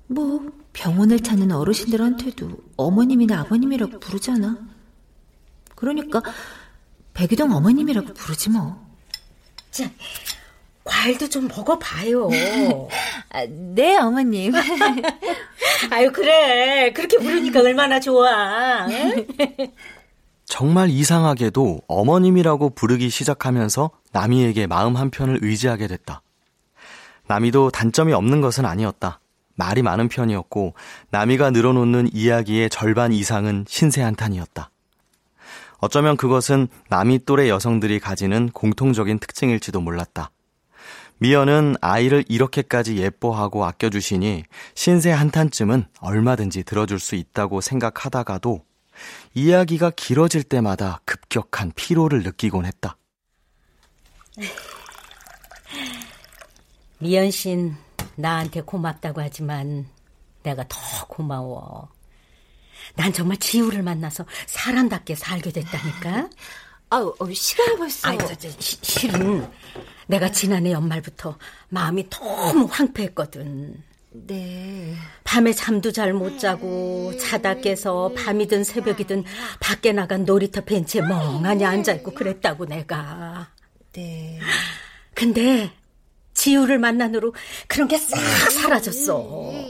뭐, 0.06 0.46
병원을 0.72 1.20
찾는 1.20 1.50
어르신들한테도 1.52 2.50
어머님이나 2.76 3.40
아버님이라고 3.40 3.98
부르잖아. 4.00 4.56
그러니까, 5.74 6.22
백이동 7.14 7.52
어머님이라고 7.52 8.14
부르지 8.14 8.50
뭐. 8.50 8.84
자, 9.70 9.90
과일도 10.84 11.28
좀 11.28 11.48
먹어봐요. 11.48 12.28
아, 13.30 13.46
네, 13.48 13.96
어머님. 13.96 14.52
아유, 15.90 16.12
그래. 16.12 16.92
그렇게 16.92 17.18
부르니까 17.18 17.60
얼마나 17.60 17.98
좋아. 17.98 18.86
응? 18.88 19.26
정말 20.44 20.90
이상하게도 20.90 21.80
어머님이라고 21.88 22.70
부르기 22.70 23.10
시작하면서 23.10 23.90
나미에게 24.12 24.66
마음 24.66 24.96
한편을 24.96 25.40
의지하게 25.42 25.88
됐다. 25.88 26.22
나미도 27.28 27.70
단점이 27.70 28.12
없는 28.12 28.40
것은 28.40 28.64
아니었다. 28.64 29.20
말이 29.54 29.82
많은 29.82 30.08
편이었고 30.08 30.74
나미가 31.10 31.50
늘어놓는 31.50 32.10
이야기의 32.12 32.70
절반 32.70 33.12
이상은 33.12 33.64
신세 33.66 34.02
한탄이었다. 34.02 34.70
어쩌면 35.78 36.16
그것은 36.16 36.68
남이 36.88 37.24
또래 37.26 37.48
여성들이 37.48 38.00
가지는 38.00 38.48
공통적인 38.50 39.18
특징일지도 39.18 39.80
몰랐다. 39.80 40.30
미연은 41.18 41.76
아이를 41.80 42.24
이렇게까지 42.28 42.98
예뻐하고 42.98 43.64
아껴주시니 43.64 44.44
신세 44.74 45.10
한탄쯤은 45.10 45.86
얼마든지 46.00 46.64
들어줄 46.64 46.98
수 46.98 47.14
있다고 47.14 47.60
생각하다가도 47.62 48.62
이야기가 49.34 49.90
길어질 49.90 50.42
때마다 50.42 51.00
급격한 51.04 51.72
피로를 51.74 52.22
느끼곤 52.22 52.66
했다. 52.66 52.96
미연 56.98 57.30
씨는 57.30 57.76
나한테 58.16 58.62
고맙다고 58.62 59.20
하지만 59.20 59.86
내가 60.42 60.64
더 60.68 60.78
고마워. 61.08 61.88
난 62.94 63.12
정말 63.12 63.36
지우를 63.38 63.82
만나서 63.82 64.24
사람답게 64.46 65.14
살게 65.14 65.50
됐다니까. 65.50 66.28
아우, 66.88 67.14
어, 67.18 67.32
시간이 67.32 67.76
벌써. 67.76 68.08
아이, 68.08 68.18
저, 68.18 68.34
저, 68.36 68.48
시, 68.60 68.78
실은 68.80 69.50
내가 70.06 70.30
지난해 70.30 70.70
연말부터 70.72 71.36
마음이 71.68 72.08
너무 72.10 72.68
황폐했거든. 72.70 73.82
네. 74.12 74.94
밤에 75.24 75.52
잠도 75.52 75.90
잘 75.92 76.14
못 76.14 76.38
자고 76.38 77.14
자다 77.18 77.56
깨서 77.56 78.12
밤이든 78.16 78.64
새벽이든 78.64 79.24
밖에 79.60 79.92
나간 79.92 80.24
놀이터 80.24 80.62
벤치에 80.62 81.02
멍하니 81.02 81.66
앉아 81.66 81.92
있고 81.94 82.12
그랬다고 82.12 82.64
내가. 82.66 83.48
네. 83.92 84.38
근데 85.12 85.70
지우를 86.36 86.78
만난 86.78 87.14
후로 87.14 87.34
그런 87.66 87.88
게 87.88 87.96
싹 87.98 88.18
사라졌어. 88.50 89.52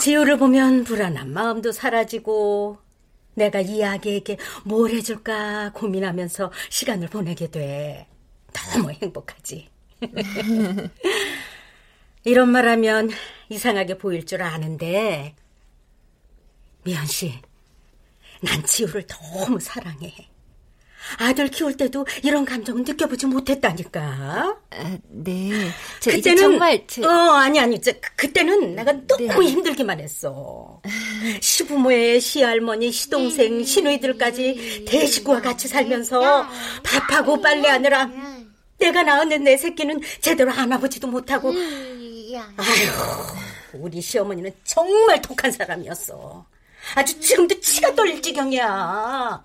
지우를 0.00 0.38
보면 0.38 0.84
불안한 0.84 1.32
마음도 1.32 1.72
사라지고 1.72 2.78
내가 3.34 3.60
이 3.60 3.82
아기에게 3.84 4.36
뭘 4.64 4.90
해줄까 4.92 5.72
고민하면서 5.74 6.52
시간을 6.70 7.08
보내게 7.08 7.50
돼. 7.50 8.06
너무 8.52 8.90
행복하지. 8.92 9.68
이런 12.24 12.48
말하면 12.50 13.10
이상하게 13.48 13.98
보일 13.98 14.26
줄 14.26 14.42
아는데 14.42 15.34
미연 16.84 17.06
씨, 17.06 17.34
난 18.42 18.64
지우를 18.64 19.06
너무 19.06 19.58
사랑해. 19.60 20.12
아들 21.18 21.48
키울 21.48 21.76
때도 21.76 22.06
이런 22.22 22.44
감정은 22.44 22.84
느껴보지 22.84 23.26
못했다니까. 23.26 24.00
아, 24.70 24.98
네. 25.08 25.50
저 26.00 26.10
그때는 26.10 26.42
정말 26.42 26.86
제... 26.86 27.04
어 27.04 27.08
아니 27.08 27.58
아니 27.58 27.80
저, 27.80 27.92
그때는 28.16 28.74
내가 28.76 28.92
너무 29.06 29.42
힘들기만 29.42 30.00
했어. 30.00 30.80
시부모의 31.40 32.20
시할머니, 32.20 32.92
시동생, 32.92 33.64
시누이들까지 33.64 34.84
대식구와 34.88 35.40
같이 35.40 35.68
살면서 35.68 36.46
밥하고 36.84 37.40
빨래하느라 37.40 38.10
내가 38.78 39.02
낳은 39.02 39.28
내 39.44 39.56
새끼는 39.56 40.00
제대로 40.20 40.50
안아보지도 40.52 41.06
못하고. 41.06 41.52
아휴, 42.56 43.80
우리 43.80 44.00
시어머니는 44.00 44.52
정말 44.64 45.20
독한 45.20 45.50
사람이었어. 45.52 46.46
아주 46.94 47.20
지금도 47.20 47.60
치가 47.60 47.94
떨릴 47.94 48.22
지경이야. 48.22 49.44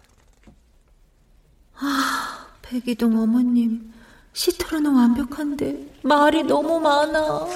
아, 1.77 2.47
백이동 2.61 3.17
어머님. 3.17 3.91
시터로는 4.33 4.93
완벽한데 4.93 5.99
말이 6.03 6.43
너무 6.43 6.79
많아. 6.79 7.47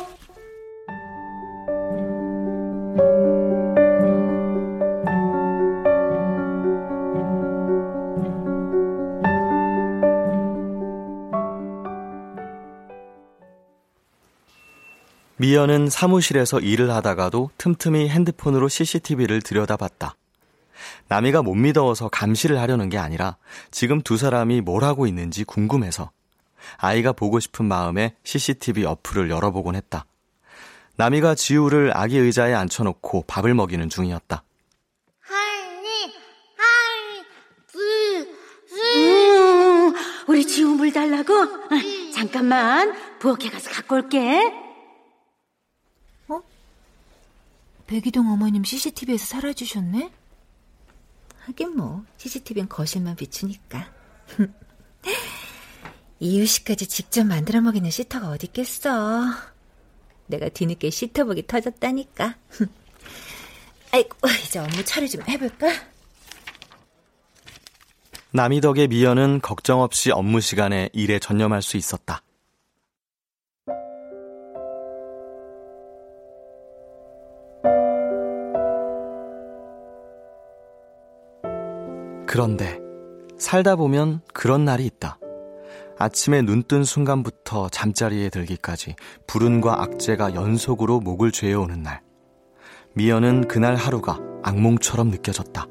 미연은 15.37 15.89
사무실에서 15.89 16.59
일을 16.59 16.91
하다가도 16.91 17.51
틈틈이 17.57 18.09
핸드폰으로 18.09 18.67
CCTV를 18.67 19.41
들여다봤다. 19.41 20.15
남이가 21.07 21.41
못 21.41 21.55
믿어서 21.55 22.09
감시를 22.09 22.59
하려는 22.59 22.89
게 22.89 22.97
아니라 22.97 23.37
지금 23.71 24.01
두 24.01 24.17
사람이 24.17 24.61
뭘 24.61 24.83
하고 24.83 25.07
있는지 25.07 25.43
궁금해서 25.43 26.11
아이가 26.77 27.11
보고 27.11 27.39
싶은 27.39 27.65
마음에 27.65 28.15
CCTV 28.23 28.85
어플을 28.85 29.29
열어보곤 29.29 29.75
했다. 29.75 30.05
남이가 30.95 31.35
지우를 31.35 31.95
아기 31.95 32.17
의자에 32.17 32.53
앉혀놓고 32.53 33.23
밥을 33.25 33.53
먹이는 33.53 33.89
중이었다. 33.89 34.43
할리, 35.21 36.13
할리, 36.57 37.25
불, 37.71 38.27
음, 38.73 39.95
우리 40.27 40.45
지우 40.45 40.75
물 40.75 40.91
달라고? 40.91 41.33
아, 41.33 42.13
잠깐만, 42.13 42.93
부엌에 43.19 43.49
가서 43.49 43.69
갖고 43.71 43.95
올게. 43.95 44.41
어? 46.27 46.41
백이동 47.87 48.29
어머님 48.29 48.65
CCTV에서 48.65 49.25
사라지셨네? 49.25 50.11
하긴 51.49 51.75
뭐 51.75 52.03
CCTV는 52.17 52.69
거실만 52.69 53.15
비추니까. 53.15 53.91
이유식까지 56.19 56.87
직접 56.87 57.23
만들어 57.25 57.61
먹이는 57.61 57.89
시터가 57.89 58.29
어디 58.29 58.47
있겠어. 58.47 59.23
내가 60.27 60.49
뒤늦게 60.49 60.89
시터복이 60.89 61.47
터졌다니까. 61.47 62.35
아이고, 63.91 64.17
이제 64.45 64.59
업무 64.59 64.83
처리 64.83 65.09
좀 65.09 65.23
해볼까? 65.27 65.67
남이 68.31 68.61
덕에 68.61 68.85
미연은 68.85 69.41
걱정 69.41 69.81
없이 69.81 70.11
업무 70.11 70.39
시간에 70.41 70.89
일에 70.93 71.17
전념할 71.17 71.63
수 71.63 71.77
있었다. 71.77 72.21
그런데 82.31 82.79
살다 83.39 83.75
보면 83.75 84.21
그런 84.35 84.63
날이 84.63 84.85
있다. 84.85 85.17
아침에 85.97 86.43
눈 86.43 86.61
뜬 86.61 86.83
순간부터 86.83 87.69
잠자리에 87.69 88.29
들기까지 88.29 88.95
불운과 89.25 89.81
악재가 89.81 90.35
연속으로 90.35 90.99
목을 90.99 91.31
죄어오는 91.31 91.81
날. 91.81 92.03
미연은 92.93 93.47
그날 93.47 93.75
하루가 93.75 94.19
악몽처럼 94.43 95.09
느껴졌다. 95.09 95.65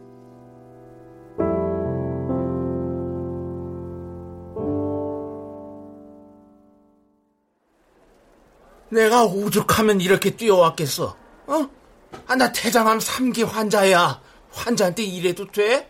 내가 8.91 9.27
오죽하면 9.27 10.01
이렇게 10.01 10.35
뛰어왔겠어. 10.35 11.17
어? 11.47 11.69
아, 12.27 12.35
나 12.35 12.51
대장암 12.51 12.99
3기 12.99 13.47
환자야. 13.47 14.21
환자한테 14.51 15.05
이래도 15.05 15.47
돼? 15.47 15.89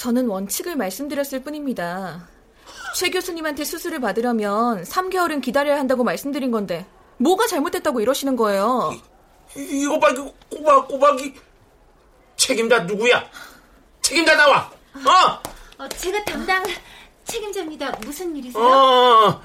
저는 0.00 0.28
원칙을 0.28 0.76
말씀드렸을 0.76 1.42
뿐입니다. 1.42 2.26
최 2.96 3.10
교수님한테 3.10 3.64
수술을 3.64 4.00
받으려면 4.00 4.82
3개월은 4.82 5.42
기다려야 5.42 5.78
한다고 5.78 6.04
말씀드린 6.04 6.50
건데 6.50 6.86
뭐가 7.18 7.46
잘못됐다고 7.46 8.00
이러시는 8.00 8.34
거예요? 8.34 8.94
이, 9.54 9.82
이거 9.82 10.00
봐, 10.00 10.08
이거 10.08 10.32
꼬박꼬박이 10.48 11.34
책임자 12.34 12.78
누구야? 12.84 13.28
책임자 14.00 14.34
나와. 14.36 14.72
어? 14.94 15.84
어 15.84 15.88
제가 15.90 16.24
담당 16.24 16.64
책임자입니다. 17.24 17.90
무슨 18.02 18.34
일이세요? 18.34 18.64
어, 18.64 19.42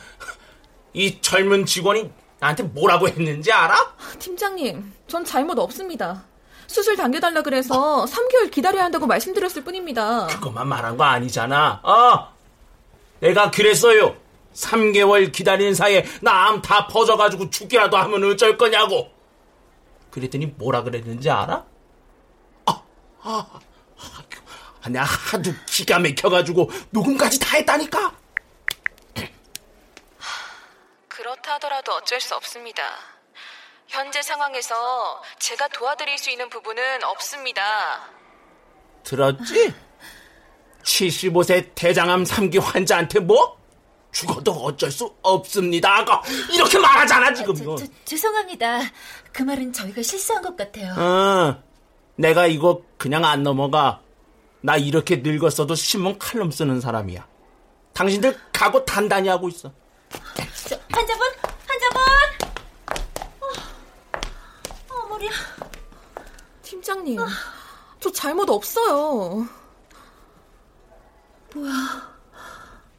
이 0.94 1.20
젊은 1.20 1.66
직원이 1.66 2.10
나한테 2.40 2.64
뭐라고 2.64 3.10
했는지 3.10 3.52
알아? 3.52 3.76
팀장님, 4.20 4.94
전 5.08 5.26
잘못 5.26 5.60
없습니다. 5.60 6.24
수술 6.68 6.96
당겨달라 6.96 7.42
그래서 7.42 8.06
3개월 8.06 8.52
기다려야 8.52 8.86
한다고 8.86 9.08
말씀드렸을 9.08 9.64
뿐입니다. 9.64 10.28
그것만 10.28 10.68
말한 10.68 10.98
거 10.98 11.04
아니잖아. 11.04 11.82
어? 11.84 12.34
내가 13.20 13.52
그랬어요. 13.52 14.16
3개월 14.54 15.32
기다리는 15.32 15.74
사이에 15.74 16.06
남다 16.22 16.88
퍼져가지고 16.88 17.50
죽기라도 17.50 17.98
하면 17.98 18.24
어쩔 18.24 18.58
거냐고. 18.58 19.12
그랬더니 20.12 20.46
뭐라 20.46 20.84
그랬는지 20.84 21.30
알아? 21.30 21.66
아, 22.66 22.82
아, 23.22 23.46
아, 24.82 24.90
내가 24.90 25.04
하도 25.04 25.52
기가 25.66 26.00
막혀가지고 26.00 26.70
녹음까지 26.92 27.40
다 27.40 27.58
했다니까. 27.58 28.16
그렇다 31.08 31.56
하더라도 31.56 31.94
어쩔 31.94 32.22
수 32.22 32.36
없습니다. 32.36 32.84
현재 33.88 34.22
상황에서 34.22 35.22
제가 35.40 35.68
도와드릴 35.70 36.18
수 36.18 36.30
있는 36.32 36.50
부분은 36.50 37.04
없습니다. 37.04 37.62
들었지? 39.04 39.74
75세 40.84 41.72
대장암 41.76 42.24
3기 42.24 42.62
환자한테 42.62 43.20
뭐? 43.20 43.58
죽어도 44.12 44.52
어쩔 44.52 44.90
수 44.92 45.14
없습니다. 45.22 46.06
이렇게 46.54 46.80
말하잖아, 46.80 47.34
지금. 47.34 47.54
저, 47.54 47.76
저, 47.76 47.86
죄송합니다. 48.06 48.80
그 49.34 49.44
말은 49.44 49.74
저희가 49.74 50.02
실수한 50.02 50.42
것 50.42 50.56
같아요. 50.56 50.94
어, 50.94 51.62
내가 52.16 52.48
이거 52.48 52.82
그냥 52.98 53.26
안 53.26 53.44
넘어가. 53.44 54.02
나 54.62 54.78
이렇게 54.78 55.18
늙었어도 55.18 55.76
신문 55.76 56.18
칼럼 56.18 56.50
쓰는 56.50 56.80
사람이야. 56.82 57.28
당신들 57.94 58.36
각오 58.52 58.84
단단히 58.86 59.28
하고 59.28 59.50
있어. 59.50 59.72
저, 60.68 60.80
환자분, 60.90 61.28
환자분. 61.68 62.02
어, 63.42 64.96
어 64.96 65.08
머리야. 65.10 65.30
팀장님, 66.86 67.20
어. 67.20 67.26
저 68.00 68.12
잘못 68.12 68.48
없어요. 68.48 69.48
뭐야? 71.56 71.72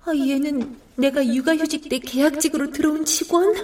아, 0.04 0.12
얘는 0.12 0.80
내가 0.96 1.24
육아휴직 1.24 1.88
때 1.88 2.00
계약직으로 2.00 2.72
들어온 2.72 3.04
직원? 3.04 3.54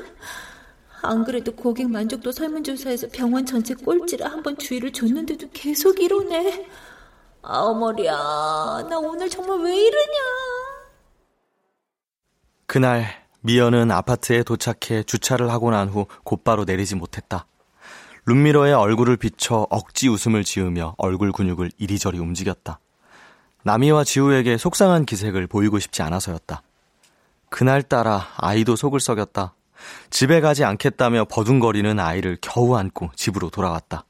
안 1.02 1.24
그래도 1.24 1.52
고객 1.52 1.90
만족도 1.90 2.30
설문조사에서 2.30 3.08
병원 3.12 3.44
전체 3.44 3.74
꼴찌라 3.74 4.30
한번 4.30 4.56
주의를 4.56 4.92
줬는데도 4.92 5.48
계속 5.52 5.98
이러네. 5.98 6.68
아, 7.42 7.58
어머리야. 7.58 8.12
나 8.12 8.98
오늘 9.00 9.28
정말 9.28 9.58
왜 9.58 9.76
이러냐. 9.76 10.18
그날 12.66 13.26
미연은 13.40 13.90
아파트에 13.90 14.44
도착해 14.44 15.02
주차를 15.02 15.50
하고 15.50 15.72
난 15.72 15.88
후 15.88 16.06
곧바로 16.22 16.64
내리지 16.64 16.94
못했다. 16.94 17.46
룸미러에 18.24 18.72
얼굴을 18.72 19.16
비춰 19.16 19.66
억지 19.68 20.08
웃음을 20.08 20.44
지으며 20.44 20.94
얼굴 20.96 21.32
근육을 21.32 21.72
이리저리 21.78 22.18
움직였다. 22.18 22.78
나미와 23.64 24.04
지우에게 24.04 24.58
속상한 24.58 25.04
기색을 25.04 25.46
보이고 25.48 25.78
싶지 25.78 26.02
않아서였다. 26.02 26.62
그날따라 27.48 28.28
아이도 28.36 28.76
속을 28.76 29.00
썩였다. 29.00 29.54
집에 30.10 30.40
가지 30.40 30.64
않겠다며 30.64 31.26
버둥거리는 31.26 31.98
아이를 31.98 32.38
겨우 32.40 32.76
안고 32.76 33.10
집으로 33.16 33.50
돌아왔다. 33.50 34.04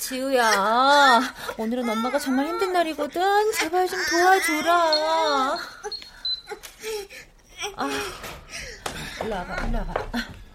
지우야, 0.00 1.20
오늘은 1.58 1.88
엄마가 1.88 2.18
정말 2.18 2.46
힘든 2.46 2.72
날이거든. 2.72 3.52
제발 3.52 3.86
좀 3.86 3.98
도와줘라. 4.10 5.58
아, 7.76 7.88
일로 9.22 9.34
와봐. 9.34 10.47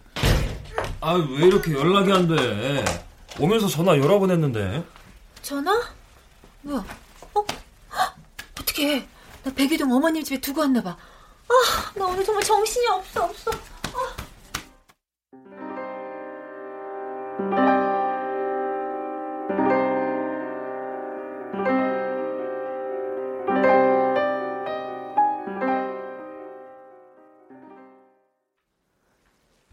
아, 1.06 1.16
왜 1.16 1.47
이렇게 1.47 1.74
연락이 1.74 2.10
안 2.14 2.26
돼? 2.30 2.86
오면서 3.38 3.68
전화 3.68 3.97
여러 3.97 4.20
번 4.20 4.32
했는데. 4.32 4.82
전화? 5.41 5.70
뭐야? 6.62 6.86
어? 7.34 7.45
어떻게 8.58 9.06
나 9.43 9.54
백이동 9.54 9.91
어머님 9.91 10.24
집에 10.24 10.39
두고 10.39 10.62
왔나 10.62 10.82
봐. 10.82 10.91
아, 10.91 11.91
나 11.99 12.06
오늘 12.06 12.24
정말 12.24 12.41
정신이 12.41 12.88
없어, 12.88 13.26
없어. 13.26 13.51
아. 13.51 14.16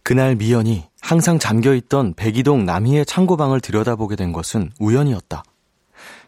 그날 0.03 0.35
미연이 0.35 0.90
항상 1.11 1.41
잠겨있던 1.41 2.15
백이동 2.15 2.65
남희의 2.67 3.05
창고방을 3.05 3.61
들여다보게 3.61 4.15
된 4.15 4.31
것은 4.33 4.71
우연이었다. 4.79 5.43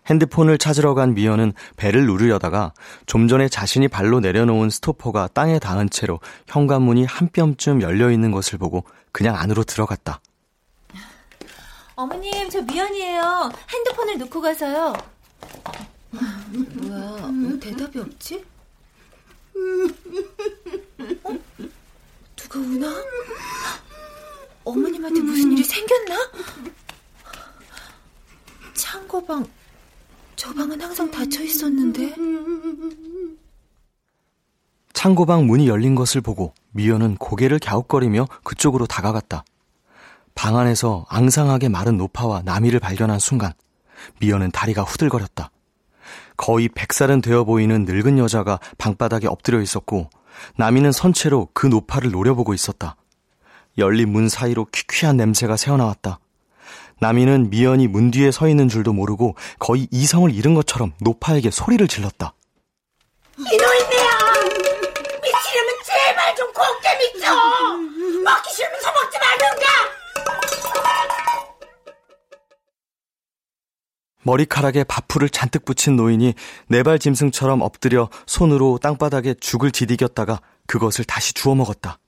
핸드폰을 0.06 0.58
찾으러 0.58 0.94
간 0.94 1.14
미연은 1.14 1.52
배를 1.76 2.04
누르려다가 2.04 2.72
좀 3.06 3.28
전에 3.28 3.48
자신이 3.48 3.86
발로 3.86 4.18
내려놓은 4.18 4.70
스토퍼가 4.70 5.28
땅에 5.28 5.60
닿은 5.60 5.88
채로 5.88 6.18
현관문이 6.48 7.04
한 7.04 7.28
뼘쯤 7.28 7.80
열려 7.80 8.10
있는 8.10 8.32
것을 8.32 8.58
보고 8.58 8.82
그냥 9.12 9.36
안으로 9.36 9.62
들어갔다. 9.62 10.20
어머님, 11.94 12.50
저 12.50 12.60
미연이에요. 12.62 13.52
핸드폰을 13.70 14.18
놓고 14.18 14.40
가서요. 14.40 14.94
뭐야, 16.10 17.30
왜 17.52 17.60
대답이 17.60 18.00
없지? 18.00 18.44
어? 21.22 21.38
누가 22.34 22.58
우나? 22.58 22.88
어머님한테 24.64 25.20
무슨 25.20 25.52
일이 25.52 25.64
생겼나? 25.64 26.30
창고방 28.74 29.46
저 30.36 30.52
방은 30.52 30.80
항상 30.80 31.10
닫혀 31.10 31.42
있었는데. 31.42 32.14
창고방 34.92 35.46
문이 35.46 35.68
열린 35.68 35.94
것을 35.94 36.20
보고 36.20 36.54
미연은 36.72 37.16
고개를 37.16 37.58
갸웃거리며 37.58 38.26
그쪽으로 38.44 38.86
다가갔다. 38.86 39.44
방 40.34 40.56
안에서 40.56 41.06
앙상하게 41.08 41.68
마른 41.68 41.96
노파와 41.96 42.42
나미를 42.42 42.80
발견한 42.80 43.18
순간 43.18 43.52
미연은 44.20 44.50
다리가 44.50 44.82
후들거렸다. 44.82 45.50
거의 46.36 46.68
백살은 46.68 47.20
되어 47.20 47.44
보이는 47.44 47.84
늙은 47.84 48.18
여자가 48.18 48.58
방바닥에 48.78 49.26
엎드려 49.28 49.60
있었고 49.60 50.08
나미는 50.56 50.92
선체로 50.92 51.48
그 51.52 51.66
노파를 51.66 52.10
노려보고 52.10 52.54
있었다. 52.54 52.96
열린 53.78 54.10
문 54.10 54.28
사이로 54.28 54.66
퀴퀴한 54.66 55.16
냄새가 55.16 55.56
새어나왔다. 55.56 56.18
나미는 57.00 57.50
미연이 57.50 57.88
문 57.88 58.10
뒤에 58.10 58.30
서 58.30 58.48
있는 58.48 58.68
줄도 58.68 58.92
모르고 58.92 59.34
거의 59.58 59.88
이성을 59.90 60.32
잃은 60.32 60.54
것처럼 60.54 60.92
노파에게 61.00 61.50
소리를 61.50 61.86
질렀다. 61.88 62.34
이노인네야! 63.38 64.10
미치려면 65.22 65.74
제발 65.84 66.36
좀 66.36 66.52
곱게 66.52 66.98
미쳐! 66.98 67.34
먹기 68.22 68.54
싫으면 68.54 68.80
서먹지 68.80 69.18
말든가! 69.18 69.66
머리카락에 74.24 74.84
바풀을 74.84 75.28
잔뜩 75.28 75.64
붙인 75.64 75.96
노인이 75.96 76.34
네발 76.68 77.00
짐승처럼 77.00 77.62
엎드려 77.62 78.08
손으로 78.26 78.78
땅바닥에 78.80 79.34
죽을 79.40 79.72
디디겼다가 79.72 80.40
그것을 80.68 81.04
다시 81.04 81.34
주워 81.34 81.56
먹었다. 81.56 81.98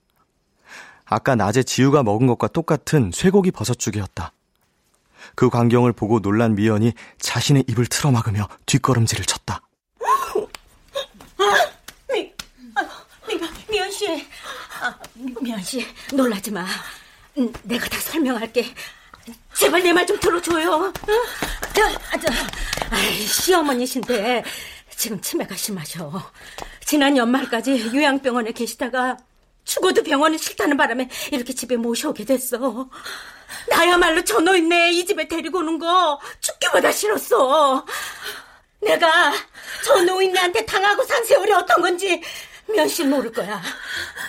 아까 1.14 1.36
낮에 1.36 1.62
지우가 1.62 2.02
먹은 2.02 2.26
것과 2.26 2.48
똑같은 2.48 3.12
쇠고기 3.14 3.52
버섯죽이었다. 3.52 4.32
그 5.36 5.48
광경을 5.48 5.92
보고 5.92 6.18
놀란 6.20 6.56
미연이 6.56 6.92
자신의 7.20 7.64
입을 7.68 7.86
틀어막으며 7.86 8.48
뒷걸음질을 8.66 9.24
쳤다. 9.24 9.60
미, 12.12 12.32
아, 12.74 12.82
미, 13.28 13.40
미연 13.70 13.90
씨, 13.92 14.26
아, 14.82 14.92
미연 15.40 15.62
씨, 15.62 15.86
놀라지 16.12 16.50
마. 16.50 16.66
음, 17.38 17.52
내가 17.62 17.88
다 17.88 17.96
설명할게. 18.00 18.74
제발 19.56 19.82
내 19.84 19.92
말 19.92 20.04
좀 20.06 20.18
들어줘요. 20.18 20.92
저, 21.74 22.18
저, 22.18 22.32
아이, 22.90 23.20
시어머니신데 23.24 24.42
지금 24.96 25.20
치매가 25.20 25.54
심하셔. 25.54 26.10
지난 26.84 27.16
연말까지 27.16 27.92
요양병원에 27.94 28.50
계시다가 28.52 29.16
죽어도 29.64 30.02
병원이 30.02 30.38
싫다는 30.38 30.76
바람에 30.76 31.08
이렇게 31.32 31.52
집에 31.52 31.76
모셔오게 31.76 32.24
됐어. 32.24 32.88
나야말로 33.68 34.22
저 34.24 34.40
노인네 34.40 34.92
이 34.92 35.06
집에 35.06 35.26
데리고 35.26 35.58
오는 35.58 35.78
거 35.78 36.20
죽기보다 36.40 36.92
싫었어. 36.92 37.84
내가 38.80 39.32
저 39.84 40.02
노인네한테 40.02 40.64
당하고 40.66 41.02
산 41.04 41.24
세월이 41.24 41.52
어떤 41.52 41.80
건지 41.80 42.20
미연 42.68 42.88
씨 42.88 43.04
모를 43.04 43.32
거야. 43.32 43.62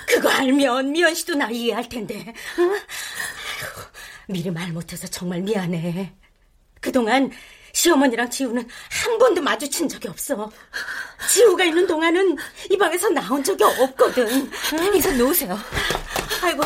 그거 0.08 0.30
알면 0.30 0.92
미연 0.92 1.14
씨도 1.14 1.36
나 1.36 1.50
이해할 1.50 1.88
텐데. 1.90 2.34
응? 2.60 2.72
아이고, 2.72 3.82
미리 4.28 4.52
말 4.52 4.72
못해서 4.72 5.08
정말 5.08 5.42
미안해. 5.42 6.14
그동안 6.80 7.32
시어머니랑 7.74 8.30
지우는 8.30 8.68
한 8.90 9.18
번도 9.18 9.42
마주친 9.42 9.90
적이 9.90 10.10
없어. 10.10 10.50
지우가 11.30 11.64
있는 11.64 11.88
동안은 11.88 12.38
이 12.70 12.78
방에서 12.78 13.10
나온 13.10 13.44
적이 13.44 13.64
없거든. 13.64 14.28
응? 14.74 14.96
이선 14.96 15.18
놓으세요. 15.18 15.58
아이고. 16.44 16.64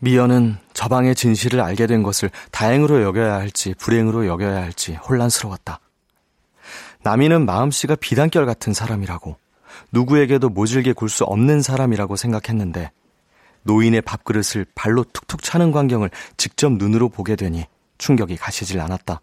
미연은 0.00 0.58
저 0.74 0.88
방의 0.88 1.14
진실을 1.14 1.60
알게 1.60 1.86
된 1.86 2.02
것을 2.02 2.30
다행으로 2.52 3.02
여겨야 3.02 3.34
할지 3.34 3.74
불행으로 3.78 4.26
여겨야 4.26 4.62
할지 4.62 4.94
혼란스러웠다. 4.94 5.80
남이는 7.02 7.46
마음씨가 7.46 7.96
비단결 7.96 8.46
같은 8.46 8.72
사람이라고 8.72 9.36
누구에게도 9.92 10.50
모질게 10.50 10.92
굴 10.92 11.08
수 11.08 11.24
없는 11.24 11.62
사람이라고 11.62 12.16
생각했는데 12.16 12.92
노인의 13.62 14.02
밥그릇을 14.02 14.66
발로 14.74 15.04
툭툭 15.12 15.42
차는 15.42 15.72
광경을 15.72 16.10
직접 16.36 16.72
눈으로 16.72 17.08
보게 17.08 17.34
되니 17.34 17.66
충격이 17.98 18.36
가시질 18.36 18.80
않았다. 18.80 19.20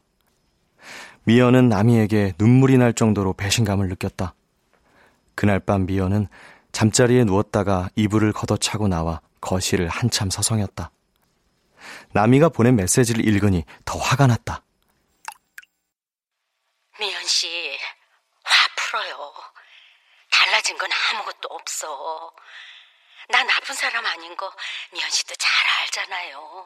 미연은 1.25 1.69
남이에게 1.69 2.33
눈물이 2.37 2.77
날 2.77 2.93
정도로 2.93 3.33
배신감을 3.33 3.89
느꼈다. 3.89 4.35
그날 5.33 5.59
밤 5.59 5.85
미연은 5.87 6.27
잠자리에 6.71 7.23
누웠다가 7.23 7.89
이불을 7.95 8.31
걷어차고 8.31 8.87
나와 8.87 9.21
거실을 9.41 9.87
한참 9.89 10.29
서성였다. 10.29 10.91
나미가 12.11 12.49
보낸 12.49 12.75
메시지를 12.75 13.27
읽으니 13.27 13.63
더 13.85 13.97
화가 13.97 14.27
났다. 14.27 14.61
미연 16.99 17.23
씨, 17.25 17.47
화 18.43 18.67
풀어요. 18.77 19.33
달라진 20.31 20.77
건 20.77 20.89
아무것도 20.91 21.47
없어. 21.49 22.31
나 23.29 23.43
나쁜 23.43 23.73
사람 23.73 24.05
아닌 24.05 24.35
거 24.37 24.51
미연 24.93 25.09
씨도 25.09 25.33
잘 25.39 25.51
알잖아요. 25.81 26.65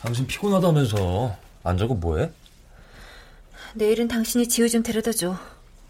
당신 0.00 0.26
피곤하다면서 0.26 1.51
안 1.64 1.78
자고 1.78 1.94
뭐해? 1.94 2.30
내일은 3.74 4.08
당신이 4.08 4.48
지우 4.48 4.68
좀 4.68 4.82
데려다 4.82 5.12
줘. 5.12 5.36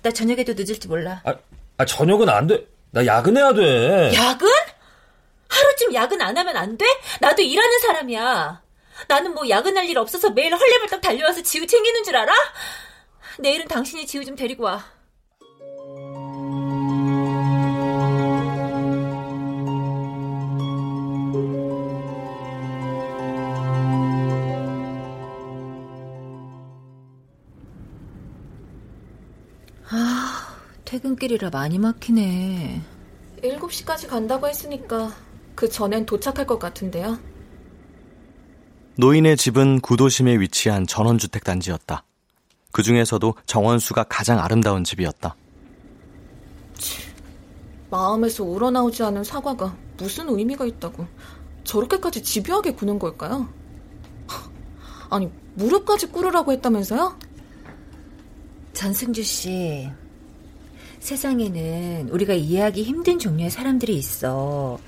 나 0.02 0.10
저녁에도 0.10 0.54
늦을지 0.54 0.88
몰라. 0.88 1.20
아, 1.24 1.34
아 1.78 1.84
저녁은 1.84 2.28
안 2.28 2.46
돼. 2.46 2.66
나 2.90 3.04
야근해야 3.06 3.54
돼. 3.54 4.12
야근? 4.14 4.48
하루쯤 5.48 5.94
야근 5.94 6.20
안 6.20 6.36
하면 6.36 6.56
안 6.56 6.76
돼? 6.76 6.84
나도 7.20 7.42
일하는 7.42 7.78
사람이야. 7.80 8.62
나는 9.08 9.34
뭐 9.34 9.48
야근할 9.48 9.88
일 9.88 9.98
없어서 9.98 10.30
매일 10.30 10.54
헐레벌떡 10.54 11.00
달려와서 11.00 11.42
지우 11.42 11.66
챙기는 11.66 12.04
줄 12.04 12.16
알아? 12.16 12.32
내일은 13.38 13.66
당신이 13.66 14.06
지우 14.06 14.24
좀 14.24 14.36
데리고 14.36 14.64
와. 14.64 14.84
퇴근길이라 31.03 31.50
많이 31.50 31.78
막히네. 31.78 32.80
7시까지 33.42 34.07
간다고 34.07 34.46
했으니까 34.46 35.12
그 35.57 35.68
전엔 35.68 36.07
도착할 36.07 36.46
것 36.46 36.61
같은데요. 36.61 37.18
노인의 38.96 39.36
집은 39.36 39.80
구도심에 39.80 40.38
위치한 40.38 40.86
전원주택 40.86 41.42
단지였다. 41.42 42.05
그 42.70 42.82
중에서도 42.84 43.34
정원수가 43.46 44.05
가장 44.05 44.38
아름다운 44.38 44.84
집이었다. 44.84 45.34
마음에서 47.90 48.44
우러나오지 48.44 49.03
않은 49.03 49.24
사과가 49.24 49.76
무슨 49.98 50.28
의미가 50.28 50.64
있다고 50.66 51.07
저렇게까지 51.64 52.22
집요하게 52.22 52.74
구는 52.74 53.00
걸까요? 53.00 53.48
아니, 55.11 55.28
무릎까지 55.55 56.07
꿇으라고 56.07 56.53
했다면서요? 56.53 57.18
전승주 58.72 59.22
씨, 59.22 59.90
세상에는 61.03 62.11
우리가 62.11 62.32
이해하기 62.32 62.84
힘든 62.84 63.18
종류의 63.18 63.50
사람들이 63.50 63.96
있어. 63.96 64.78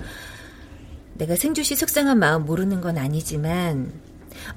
내가 1.15 1.35
승주 1.35 1.63
씨 1.63 1.75
속상한 1.75 2.17
마음 2.19 2.45
모르는 2.45 2.79
건 2.79 2.97
아니지만, 2.97 3.91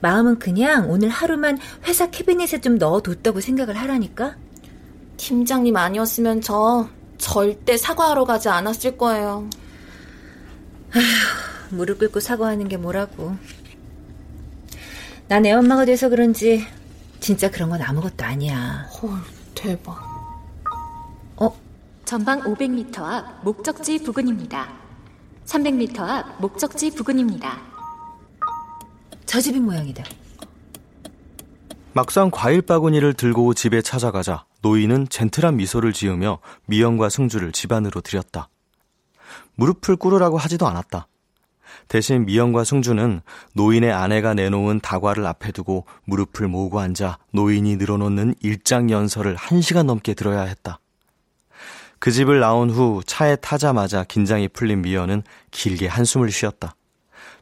마음은 0.00 0.38
그냥 0.38 0.88
오늘 0.90 1.09
하루만 1.09 1.59
회사 1.84 2.11
캐비넷에 2.11 2.61
좀 2.61 2.76
넣어뒀다고 2.78 3.40
생각을 3.40 3.76
하라니까? 3.76 4.36
팀장님 5.16 5.76
아니었으면 5.76 6.40
저 6.42 6.88
절대 7.18 7.76
사과하러 7.76 8.24
가지 8.24 8.48
않았을 8.48 8.96
거예요. 8.96 9.50
아휴, 10.92 11.74
무릎 11.76 11.98
꿇고 11.98 12.20
사과하는 12.20 12.68
게 12.68 12.76
뭐라고. 12.76 13.36
난 15.26 15.44
애 15.44 15.52
엄마가 15.52 15.84
돼서 15.84 16.09
그런지 16.09 16.64
진짜 17.20 17.50
그런 17.50 17.68
건 17.68 17.82
아무것도 17.82 18.24
아니야. 18.24 18.88
헐, 19.02 19.11
대박. 19.54 20.07
어? 22.09 22.11
전방 22.11 22.40
500m 22.40 23.02
앞 23.02 23.44
목적지 23.44 24.02
부근입니다. 24.02 24.72
300m 25.44 26.00
앞 26.00 26.40
목적지 26.40 26.94
부근입니다. 26.94 27.61
저 29.26 29.38
집인 29.42 29.64
모양이다. 29.64 30.02
막상 31.92 32.30
과일 32.30 32.62
바구니를 32.62 33.12
들고 33.12 33.52
집에 33.52 33.82
찾아가자 33.82 34.46
노인은 34.62 35.11
젠틀한 35.11 35.56
미소를 35.56 35.92
지으며 35.92 36.38
미영과 36.64 37.11
승주를 37.11 37.52
집 37.52 37.72
안으로 37.72 38.00
들였다. 38.00 38.48
무릎을 39.56 39.96
꿇으라고 39.96 40.38
하지도 40.38 40.66
않았다. 40.66 41.09
대신 41.88 42.24
미영과 42.24 42.64
승주는 42.64 43.20
노인의 43.52 43.92
아내가 43.92 44.32
내놓은 44.32 44.80
다과를 44.80 45.26
앞에 45.26 45.52
두고 45.52 45.84
무릎을 46.04 46.48
모으고 46.48 46.80
앉아 46.80 47.18
노인이 47.32 47.76
늘어놓는 47.76 48.36
일장 48.40 48.90
연설을 48.90 49.36
한 49.36 49.61
시간 49.61 49.86
넘게 49.86 50.14
들어야 50.14 50.42
했다. 50.42 50.80
그 51.99 52.11
집을 52.11 52.40
나온 52.40 52.70
후 52.70 53.03
차에 53.05 53.36
타자마자 53.36 54.05
긴장이 54.05 54.49
풀린 54.49 54.82
미연은 54.82 55.22
길게 55.51 55.88
한숨을 55.88 56.30
쉬었다. 56.30 56.74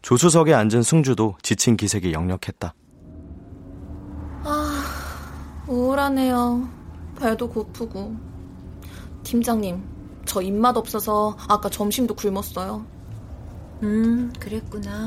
조수석에 0.03 0.55
앉은 0.55 0.83
승주도 0.83 1.37
지친 1.43 1.77
기색이 1.77 2.13
역력했다. 2.13 2.75
아, 4.45 5.65
우울하네요. 5.67 6.69
배도 7.19 7.49
고프고. 7.51 8.17
팀장님, 9.25 9.83
저 10.25 10.41
입맛 10.41 10.77
없어서 10.77 11.37
아까 11.49 11.69
점심도 11.69 12.15
굶었어요. 12.15 12.87
음, 13.83 14.33
그랬구나. 14.39 15.07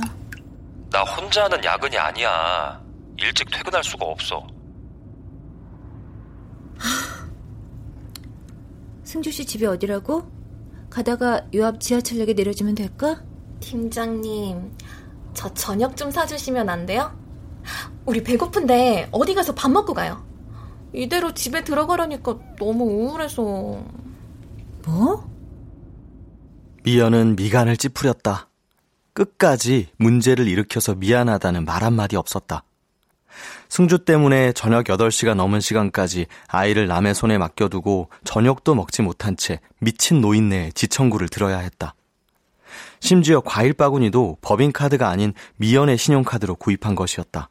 나 0.92 1.04
혼자 1.04 1.46
하는 1.46 1.64
야근이 1.64 1.98
아니야. 1.98 2.82
일찍 3.18 3.50
퇴근할 3.52 3.84
수가 3.84 4.06
없어. 4.06 4.46
승주 9.10 9.32
씨 9.32 9.44
집이 9.44 9.66
어디라고? 9.66 10.30
가다가 10.92 11.44
요 11.56 11.66
앞 11.66 11.80
지하철역에 11.80 12.34
내려주면 12.34 12.76
될까? 12.76 13.24
팀장님, 13.60 14.72
저 15.34 15.52
저녁 15.56 15.98
좀 15.98 16.12
사주시면 16.12 16.70
안 16.70 16.86
돼요? 16.86 17.12
우리 18.06 18.22
배고픈데 18.22 19.10
어디 19.12 19.34
가서 19.34 19.56
밥 19.56 19.72
먹고 19.72 19.96
가요. 19.96 20.24
이대로 20.94 21.34
집에 21.34 21.64
들어가려니까 21.64 22.38
너무 22.60 22.84
우울해서. 22.84 23.84
뭐? 24.86 25.28
미연은 26.84 27.36
미간을 27.36 27.78
찌푸렸다. 27.78 28.48
끝까지 29.14 29.88
문제를 29.98 30.48
일으켜서 30.48 30.94
미안하다는 30.94 31.66
말 31.66 31.84
한마디 31.84 32.16
없었다. 32.16 32.64
승주 33.70 34.00
때문에 34.00 34.52
저녁 34.54 34.86
8시가 34.86 35.36
넘은 35.36 35.62
시간까지 35.62 36.26
아이를 36.48 36.88
남의 36.88 37.14
손에 37.14 37.38
맡겨두고 37.38 38.10
저녁도 38.24 38.74
먹지 38.74 39.04
못한 39.04 39.38
채 39.38 39.60
미친 39.80 40.22
노인네의 40.22 40.74
지청구를 40.74 41.30
들어야 41.30 41.60
했다. 41.60 41.94
심지어 43.00 43.42
과일 43.42 43.74
바구니도 43.74 44.40
법인카드가 44.42 45.08
아닌 45.08 45.34
미연의 45.58 45.98
신용카드로 45.98 46.56
구입한 46.56 46.96
것이었다. 46.96 47.50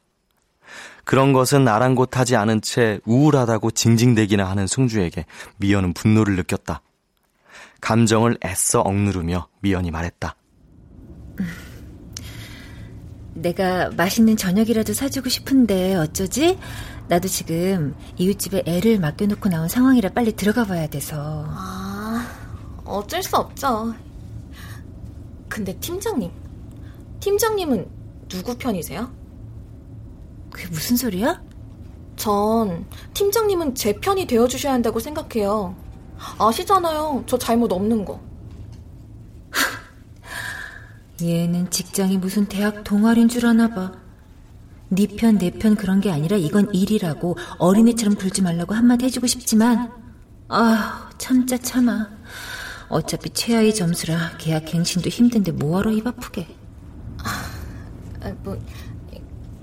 그런 1.04 1.32
것은 1.32 1.66
아랑곳하지 1.66 2.36
않은 2.36 2.60
채 2.60 3.00
우울하다고 3.06 3.70
징징대기나 3.70 4.44
하는 4.44 4.66
승주에게 4.66 5.24
미연은 5.56 5.94
분노를 5.94 6.36
느꼈다. 6.36 6.82
감정을 7.80 8.38
애써 8.44 8.80
억누르며 8.80 9.46
미연이 9.60 9.90
말했다. 9.90 10.34
내가 13.42 13.90
맛있는 13.90 14.36
저녁이라도 14.36 14.92
사주고 14.92 15.28
싶은데 15.28 15.94
어쩌지? 15.94 16.58
나도 17.08 17.28
지금 17.28 17.94
이웃집에 18.16 18.64
애를 18.66 18.98
맡겨놓고 18.98 19.48
나온 19.48 19.68
상황이라 19.68 20.10
빨리 20.10 20.32
들어가 20.32 20.64
봐야 20.64 20.86
돼서. 20.86 21.44
아, 21.48 22.26
어쩔 22.84 23.22
수 23.22 23.36
없죠. 23.36 23.94
근데 25.48 25.74
팀장님, 25.78 26.30
팀장님은 27.20 27.88
누구 28.28 28.56
편이세요? 28.56 29.10
그게 30.50 30.68
무슨 30.68 30.96
소리야? 30.96 31.42
전 32.16 32.84
팀장님은 33.14 33.74
제 33.74 33.94
편이 33.94 34.26
되어주셔야 34.26 34.72
한다고 34.72 34.98
생각해요. 35.00 35.74
아시잖아요. 36.38 37.24
저 37.26 37.38
잘못 37.38 37.72
없는 37.72 38.04
거. 38.04 38.20
얘는 41.20 41.70
직장이 41.70 42.16
무슨 42.18 42.46
대학 42.46 42.84
동아리인 42.84 43.28
줄 43.28 43.46
아나 43.46 43.68
봐. 43.68 43.92
네 44.90 45.06
편, 45.06 45.36
내 45.38 45.50
편 45.50 45.74
그런 45.74 46.00
게 46.00 46.10
아니라 46.10 46.36
이건 46.36 46.72
일이라고 46.72 47.36
어린애처럼 47.58 48.14
굴지 48.14 48.40
말라고 48.42 48.74
한마디 48.74 49.04
해주고 49.06 49.26
싶지만 49.26 49.90
아 50.48 51.10
참자 51.18 51.58
참아. 51.58 52.08
어차피 52.88 53.30
최하위 53.30 53.74
점수라 53.74 54.38
계약 54.38 54.64
갱신도 54.66 55.10
힘든데 55.10 55.52
뭐하러 55.52 55.90
입 55.90 56.06
아프게. 56.06 56.46
아, 58.22 58.32
뭐 58.42 58.58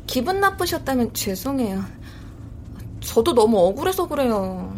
기분 0.06 0.40
나쁘셨다면 0.40 1.14
죄송해요. 1.14 1.84
저도 3.00 3.34
너무 3.34 3.58
억울해서 3.60 4.08
그래요. 4.08 4.76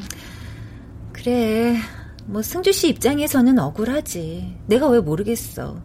그래. 1.11 1.77
뭐 2.25 2.41
승주 2.41 2.71
씨 2.71 2.89
입장에서는 2.89 3.57
억울하지. 3.59 4.57
내가 4.67 4.87
왜 4.87 4.99
모르겠어. 4.99 5.81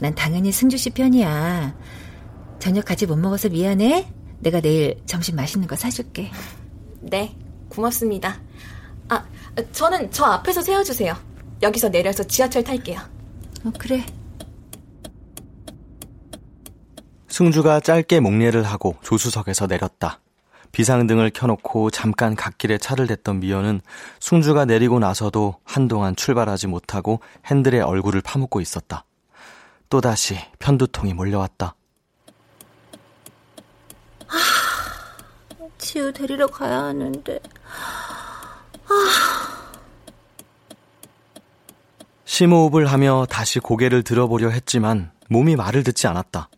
난 0.00 0.14
당연히 0.14 0.50
승주 0.50 0.78
씨 0.78 0.90
편이야. 0.90 1.76
저녁 2.58 2.84
같이 2.84 3.06
못 3.06 3.16
먹어서 3.16 3.48
미안해. 3.48 4.08
내가 4.40 4.60
내일 4.60 4.98
점심 5.06 5.36
맛있는 5.36 5.68
거 5.68 5.76
사줄게. 5.76 6.30
네, 7.00 7.36
고맙습니다. 7.68 8.40
아, 9.08 9.24
저는 9.72 10.10
저 10.10 10.24
앞에서 10.24 10.62
세워주세요. 10.62 11.14
여기서 11.62 11.90
내려서 11.90 12.24
지하철 12.24 12.64
탈게요. 12.64 12.98
어, 13.64 13.72
그래. 13.78 14.04
승주가 17.28 17.80
짧게 17.80 18.20
목례를 18.20 18.62
하고 18.62 18.96
조수석에서 19.02 19.66
내렸다. 19.66 20.20
비상등을 20.72 21.30
켜놓고 21.30 21.90
잠깐 21.90 22.34
갓길에 22.36 22.78
차를 22.78 23.06
댔던 23.06 23.40
미연은 23.40 23.80
승주가 24.20 24.64
내리고 24.64 24.98
나서도 24.98 25.56
한동안 25.64 26.16
출발하지 26.16 26.68
못하고 26.68 27.20
핸들에 27.46 27.80
얼굴을 27.80 28.20
파묻고 28.22 28.60
있었다. 28.60 29.04
또다시 29.90 30.38
편두통이 30.60 31.14
몰려왔다. 31.14 31.74
아, 34.28 34.34
치유 35.78 36.12
데리러 36.12 36.46
가야 36.46 36.84
하는데. 36.84 37.38
아. 38.88 39.72
심호흡을 42.24 42.86
하며 42.86 43.26
다시 43.28 43.58
고개를 43.58 44.04
들어보려 44.04 44.50
했지만 44.50 45.10
몸이 45.28 45.56
말을 45.56 45.82
듣지 45.82 46.06
않았다. 46.06 46.48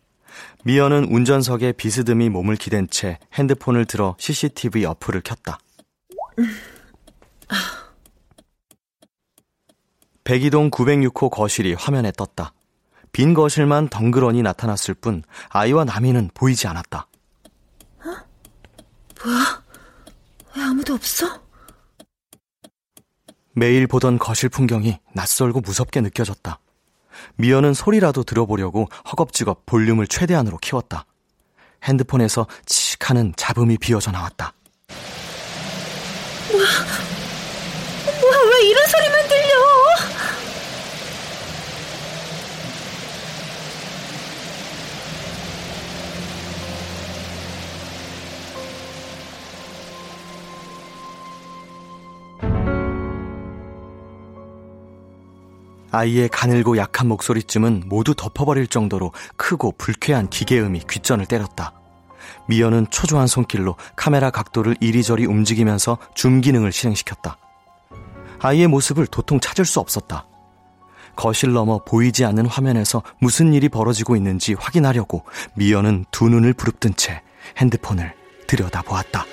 미연은 0.63 1.05
운전석에 1.11 1.73
비스듬히 1.73 2.29
몸을 2.29 2.55
기댄 2.55 2.87
채 2.87 3.17
핸드폰을 3.33 3.85
들어 3.85 4.15
CCTV 4.19 4.85
어플을 4.85 5.21
켰다. 5.21 5.57
백이동 10.23 10.69
906호 10.69 11.31
거실이 11.31 11.73
화면에 11.73 12.11
떴다. 12.11 12.53
빈 13.13 13.35
거실만 13.35 13.89
덩그러니 13.89 14.41
나타났을 14.41 14.95
뿐 14.95 15.23
아이와 15.49 15.85
나미는 15.85 16.31
보이지 16.33 16.67
않았다. 16.67 17.07
어? 17.99 18.09
뭐야? 19.23 19.63
왜 20.57 20.61
아무도 20.63 20.95
없어? 20.95 21.41
매일 23.53 23.85
보던 23.85 24.17
거실 24.17 24.49
풍경이 24.49 24.97
낯설고 25.13 25.61
무섭게 25.61 26.01
느껴졌다. 26.01 26.59
미연은 27.35 27.75
소리라도 27.75 28.23
들어보려고 28.23 28.89
허겁지겁 29.11 29.67
볼륨을 29.67 30.07
최대한으로 30.07 30.57
키웠다. 30.57 31.05
핸드폰에서 31.83 32.47
칙 32.65 33.09
하는 33.09 33.31
잡음이 33.37 33.77
비어져 33.77 34.09
나왔다. 34.11 34.53
아이의 55.93 56.29
가늘고 56.29 56.77
약한 56.77 57.07
목소리쯤은 57.07 57.83
모두 57.85 58.15
덮어버릴 58.15 58.65
정도로 58.65 59.13
크고 59.37 59.73
불쾌한 59.77 60.27
기계음이 60.27 60.81
귓전을 60.89 61.27
때렸다. 61.27 61.71
미연은 62.47 62.87
초조한 62.89 63.27
손길로 63.27 63.75
카메라 63.95 64.31
각도를 64.31 64.75
이리저리 64.79 65.27
움직이면서 65.27 65.99
줌 66.15 66.41
기능을 66.41 66.71
실행시켰다. 66.71 67.37
아이의 68.39 68.67
모습을 68.67 69.05
도통 69.05 69.39
찾을 69.39 69.65
수 69.65 69.79
없었다. 69.79 70.25
거실 71.15 71.53
너머 71.53 71.83
보이지 71.85 72.25
않는 72.25 72.47
화면에서 72.47 73.03
무슨 73.19 73.53
일이 73.53 73.69
벌어지고 73.69 74.15
있는지 74.15 74.55
확인하려고 74.55 75.25
미연은 75.53 76.05
두 76.09 76.27
눈을 76.27 76.53
부릅뜬 76.53 76.95
채 76.95 77.21
핸드폰을 77.57 78.15
들여다보았다. 78.47 79.27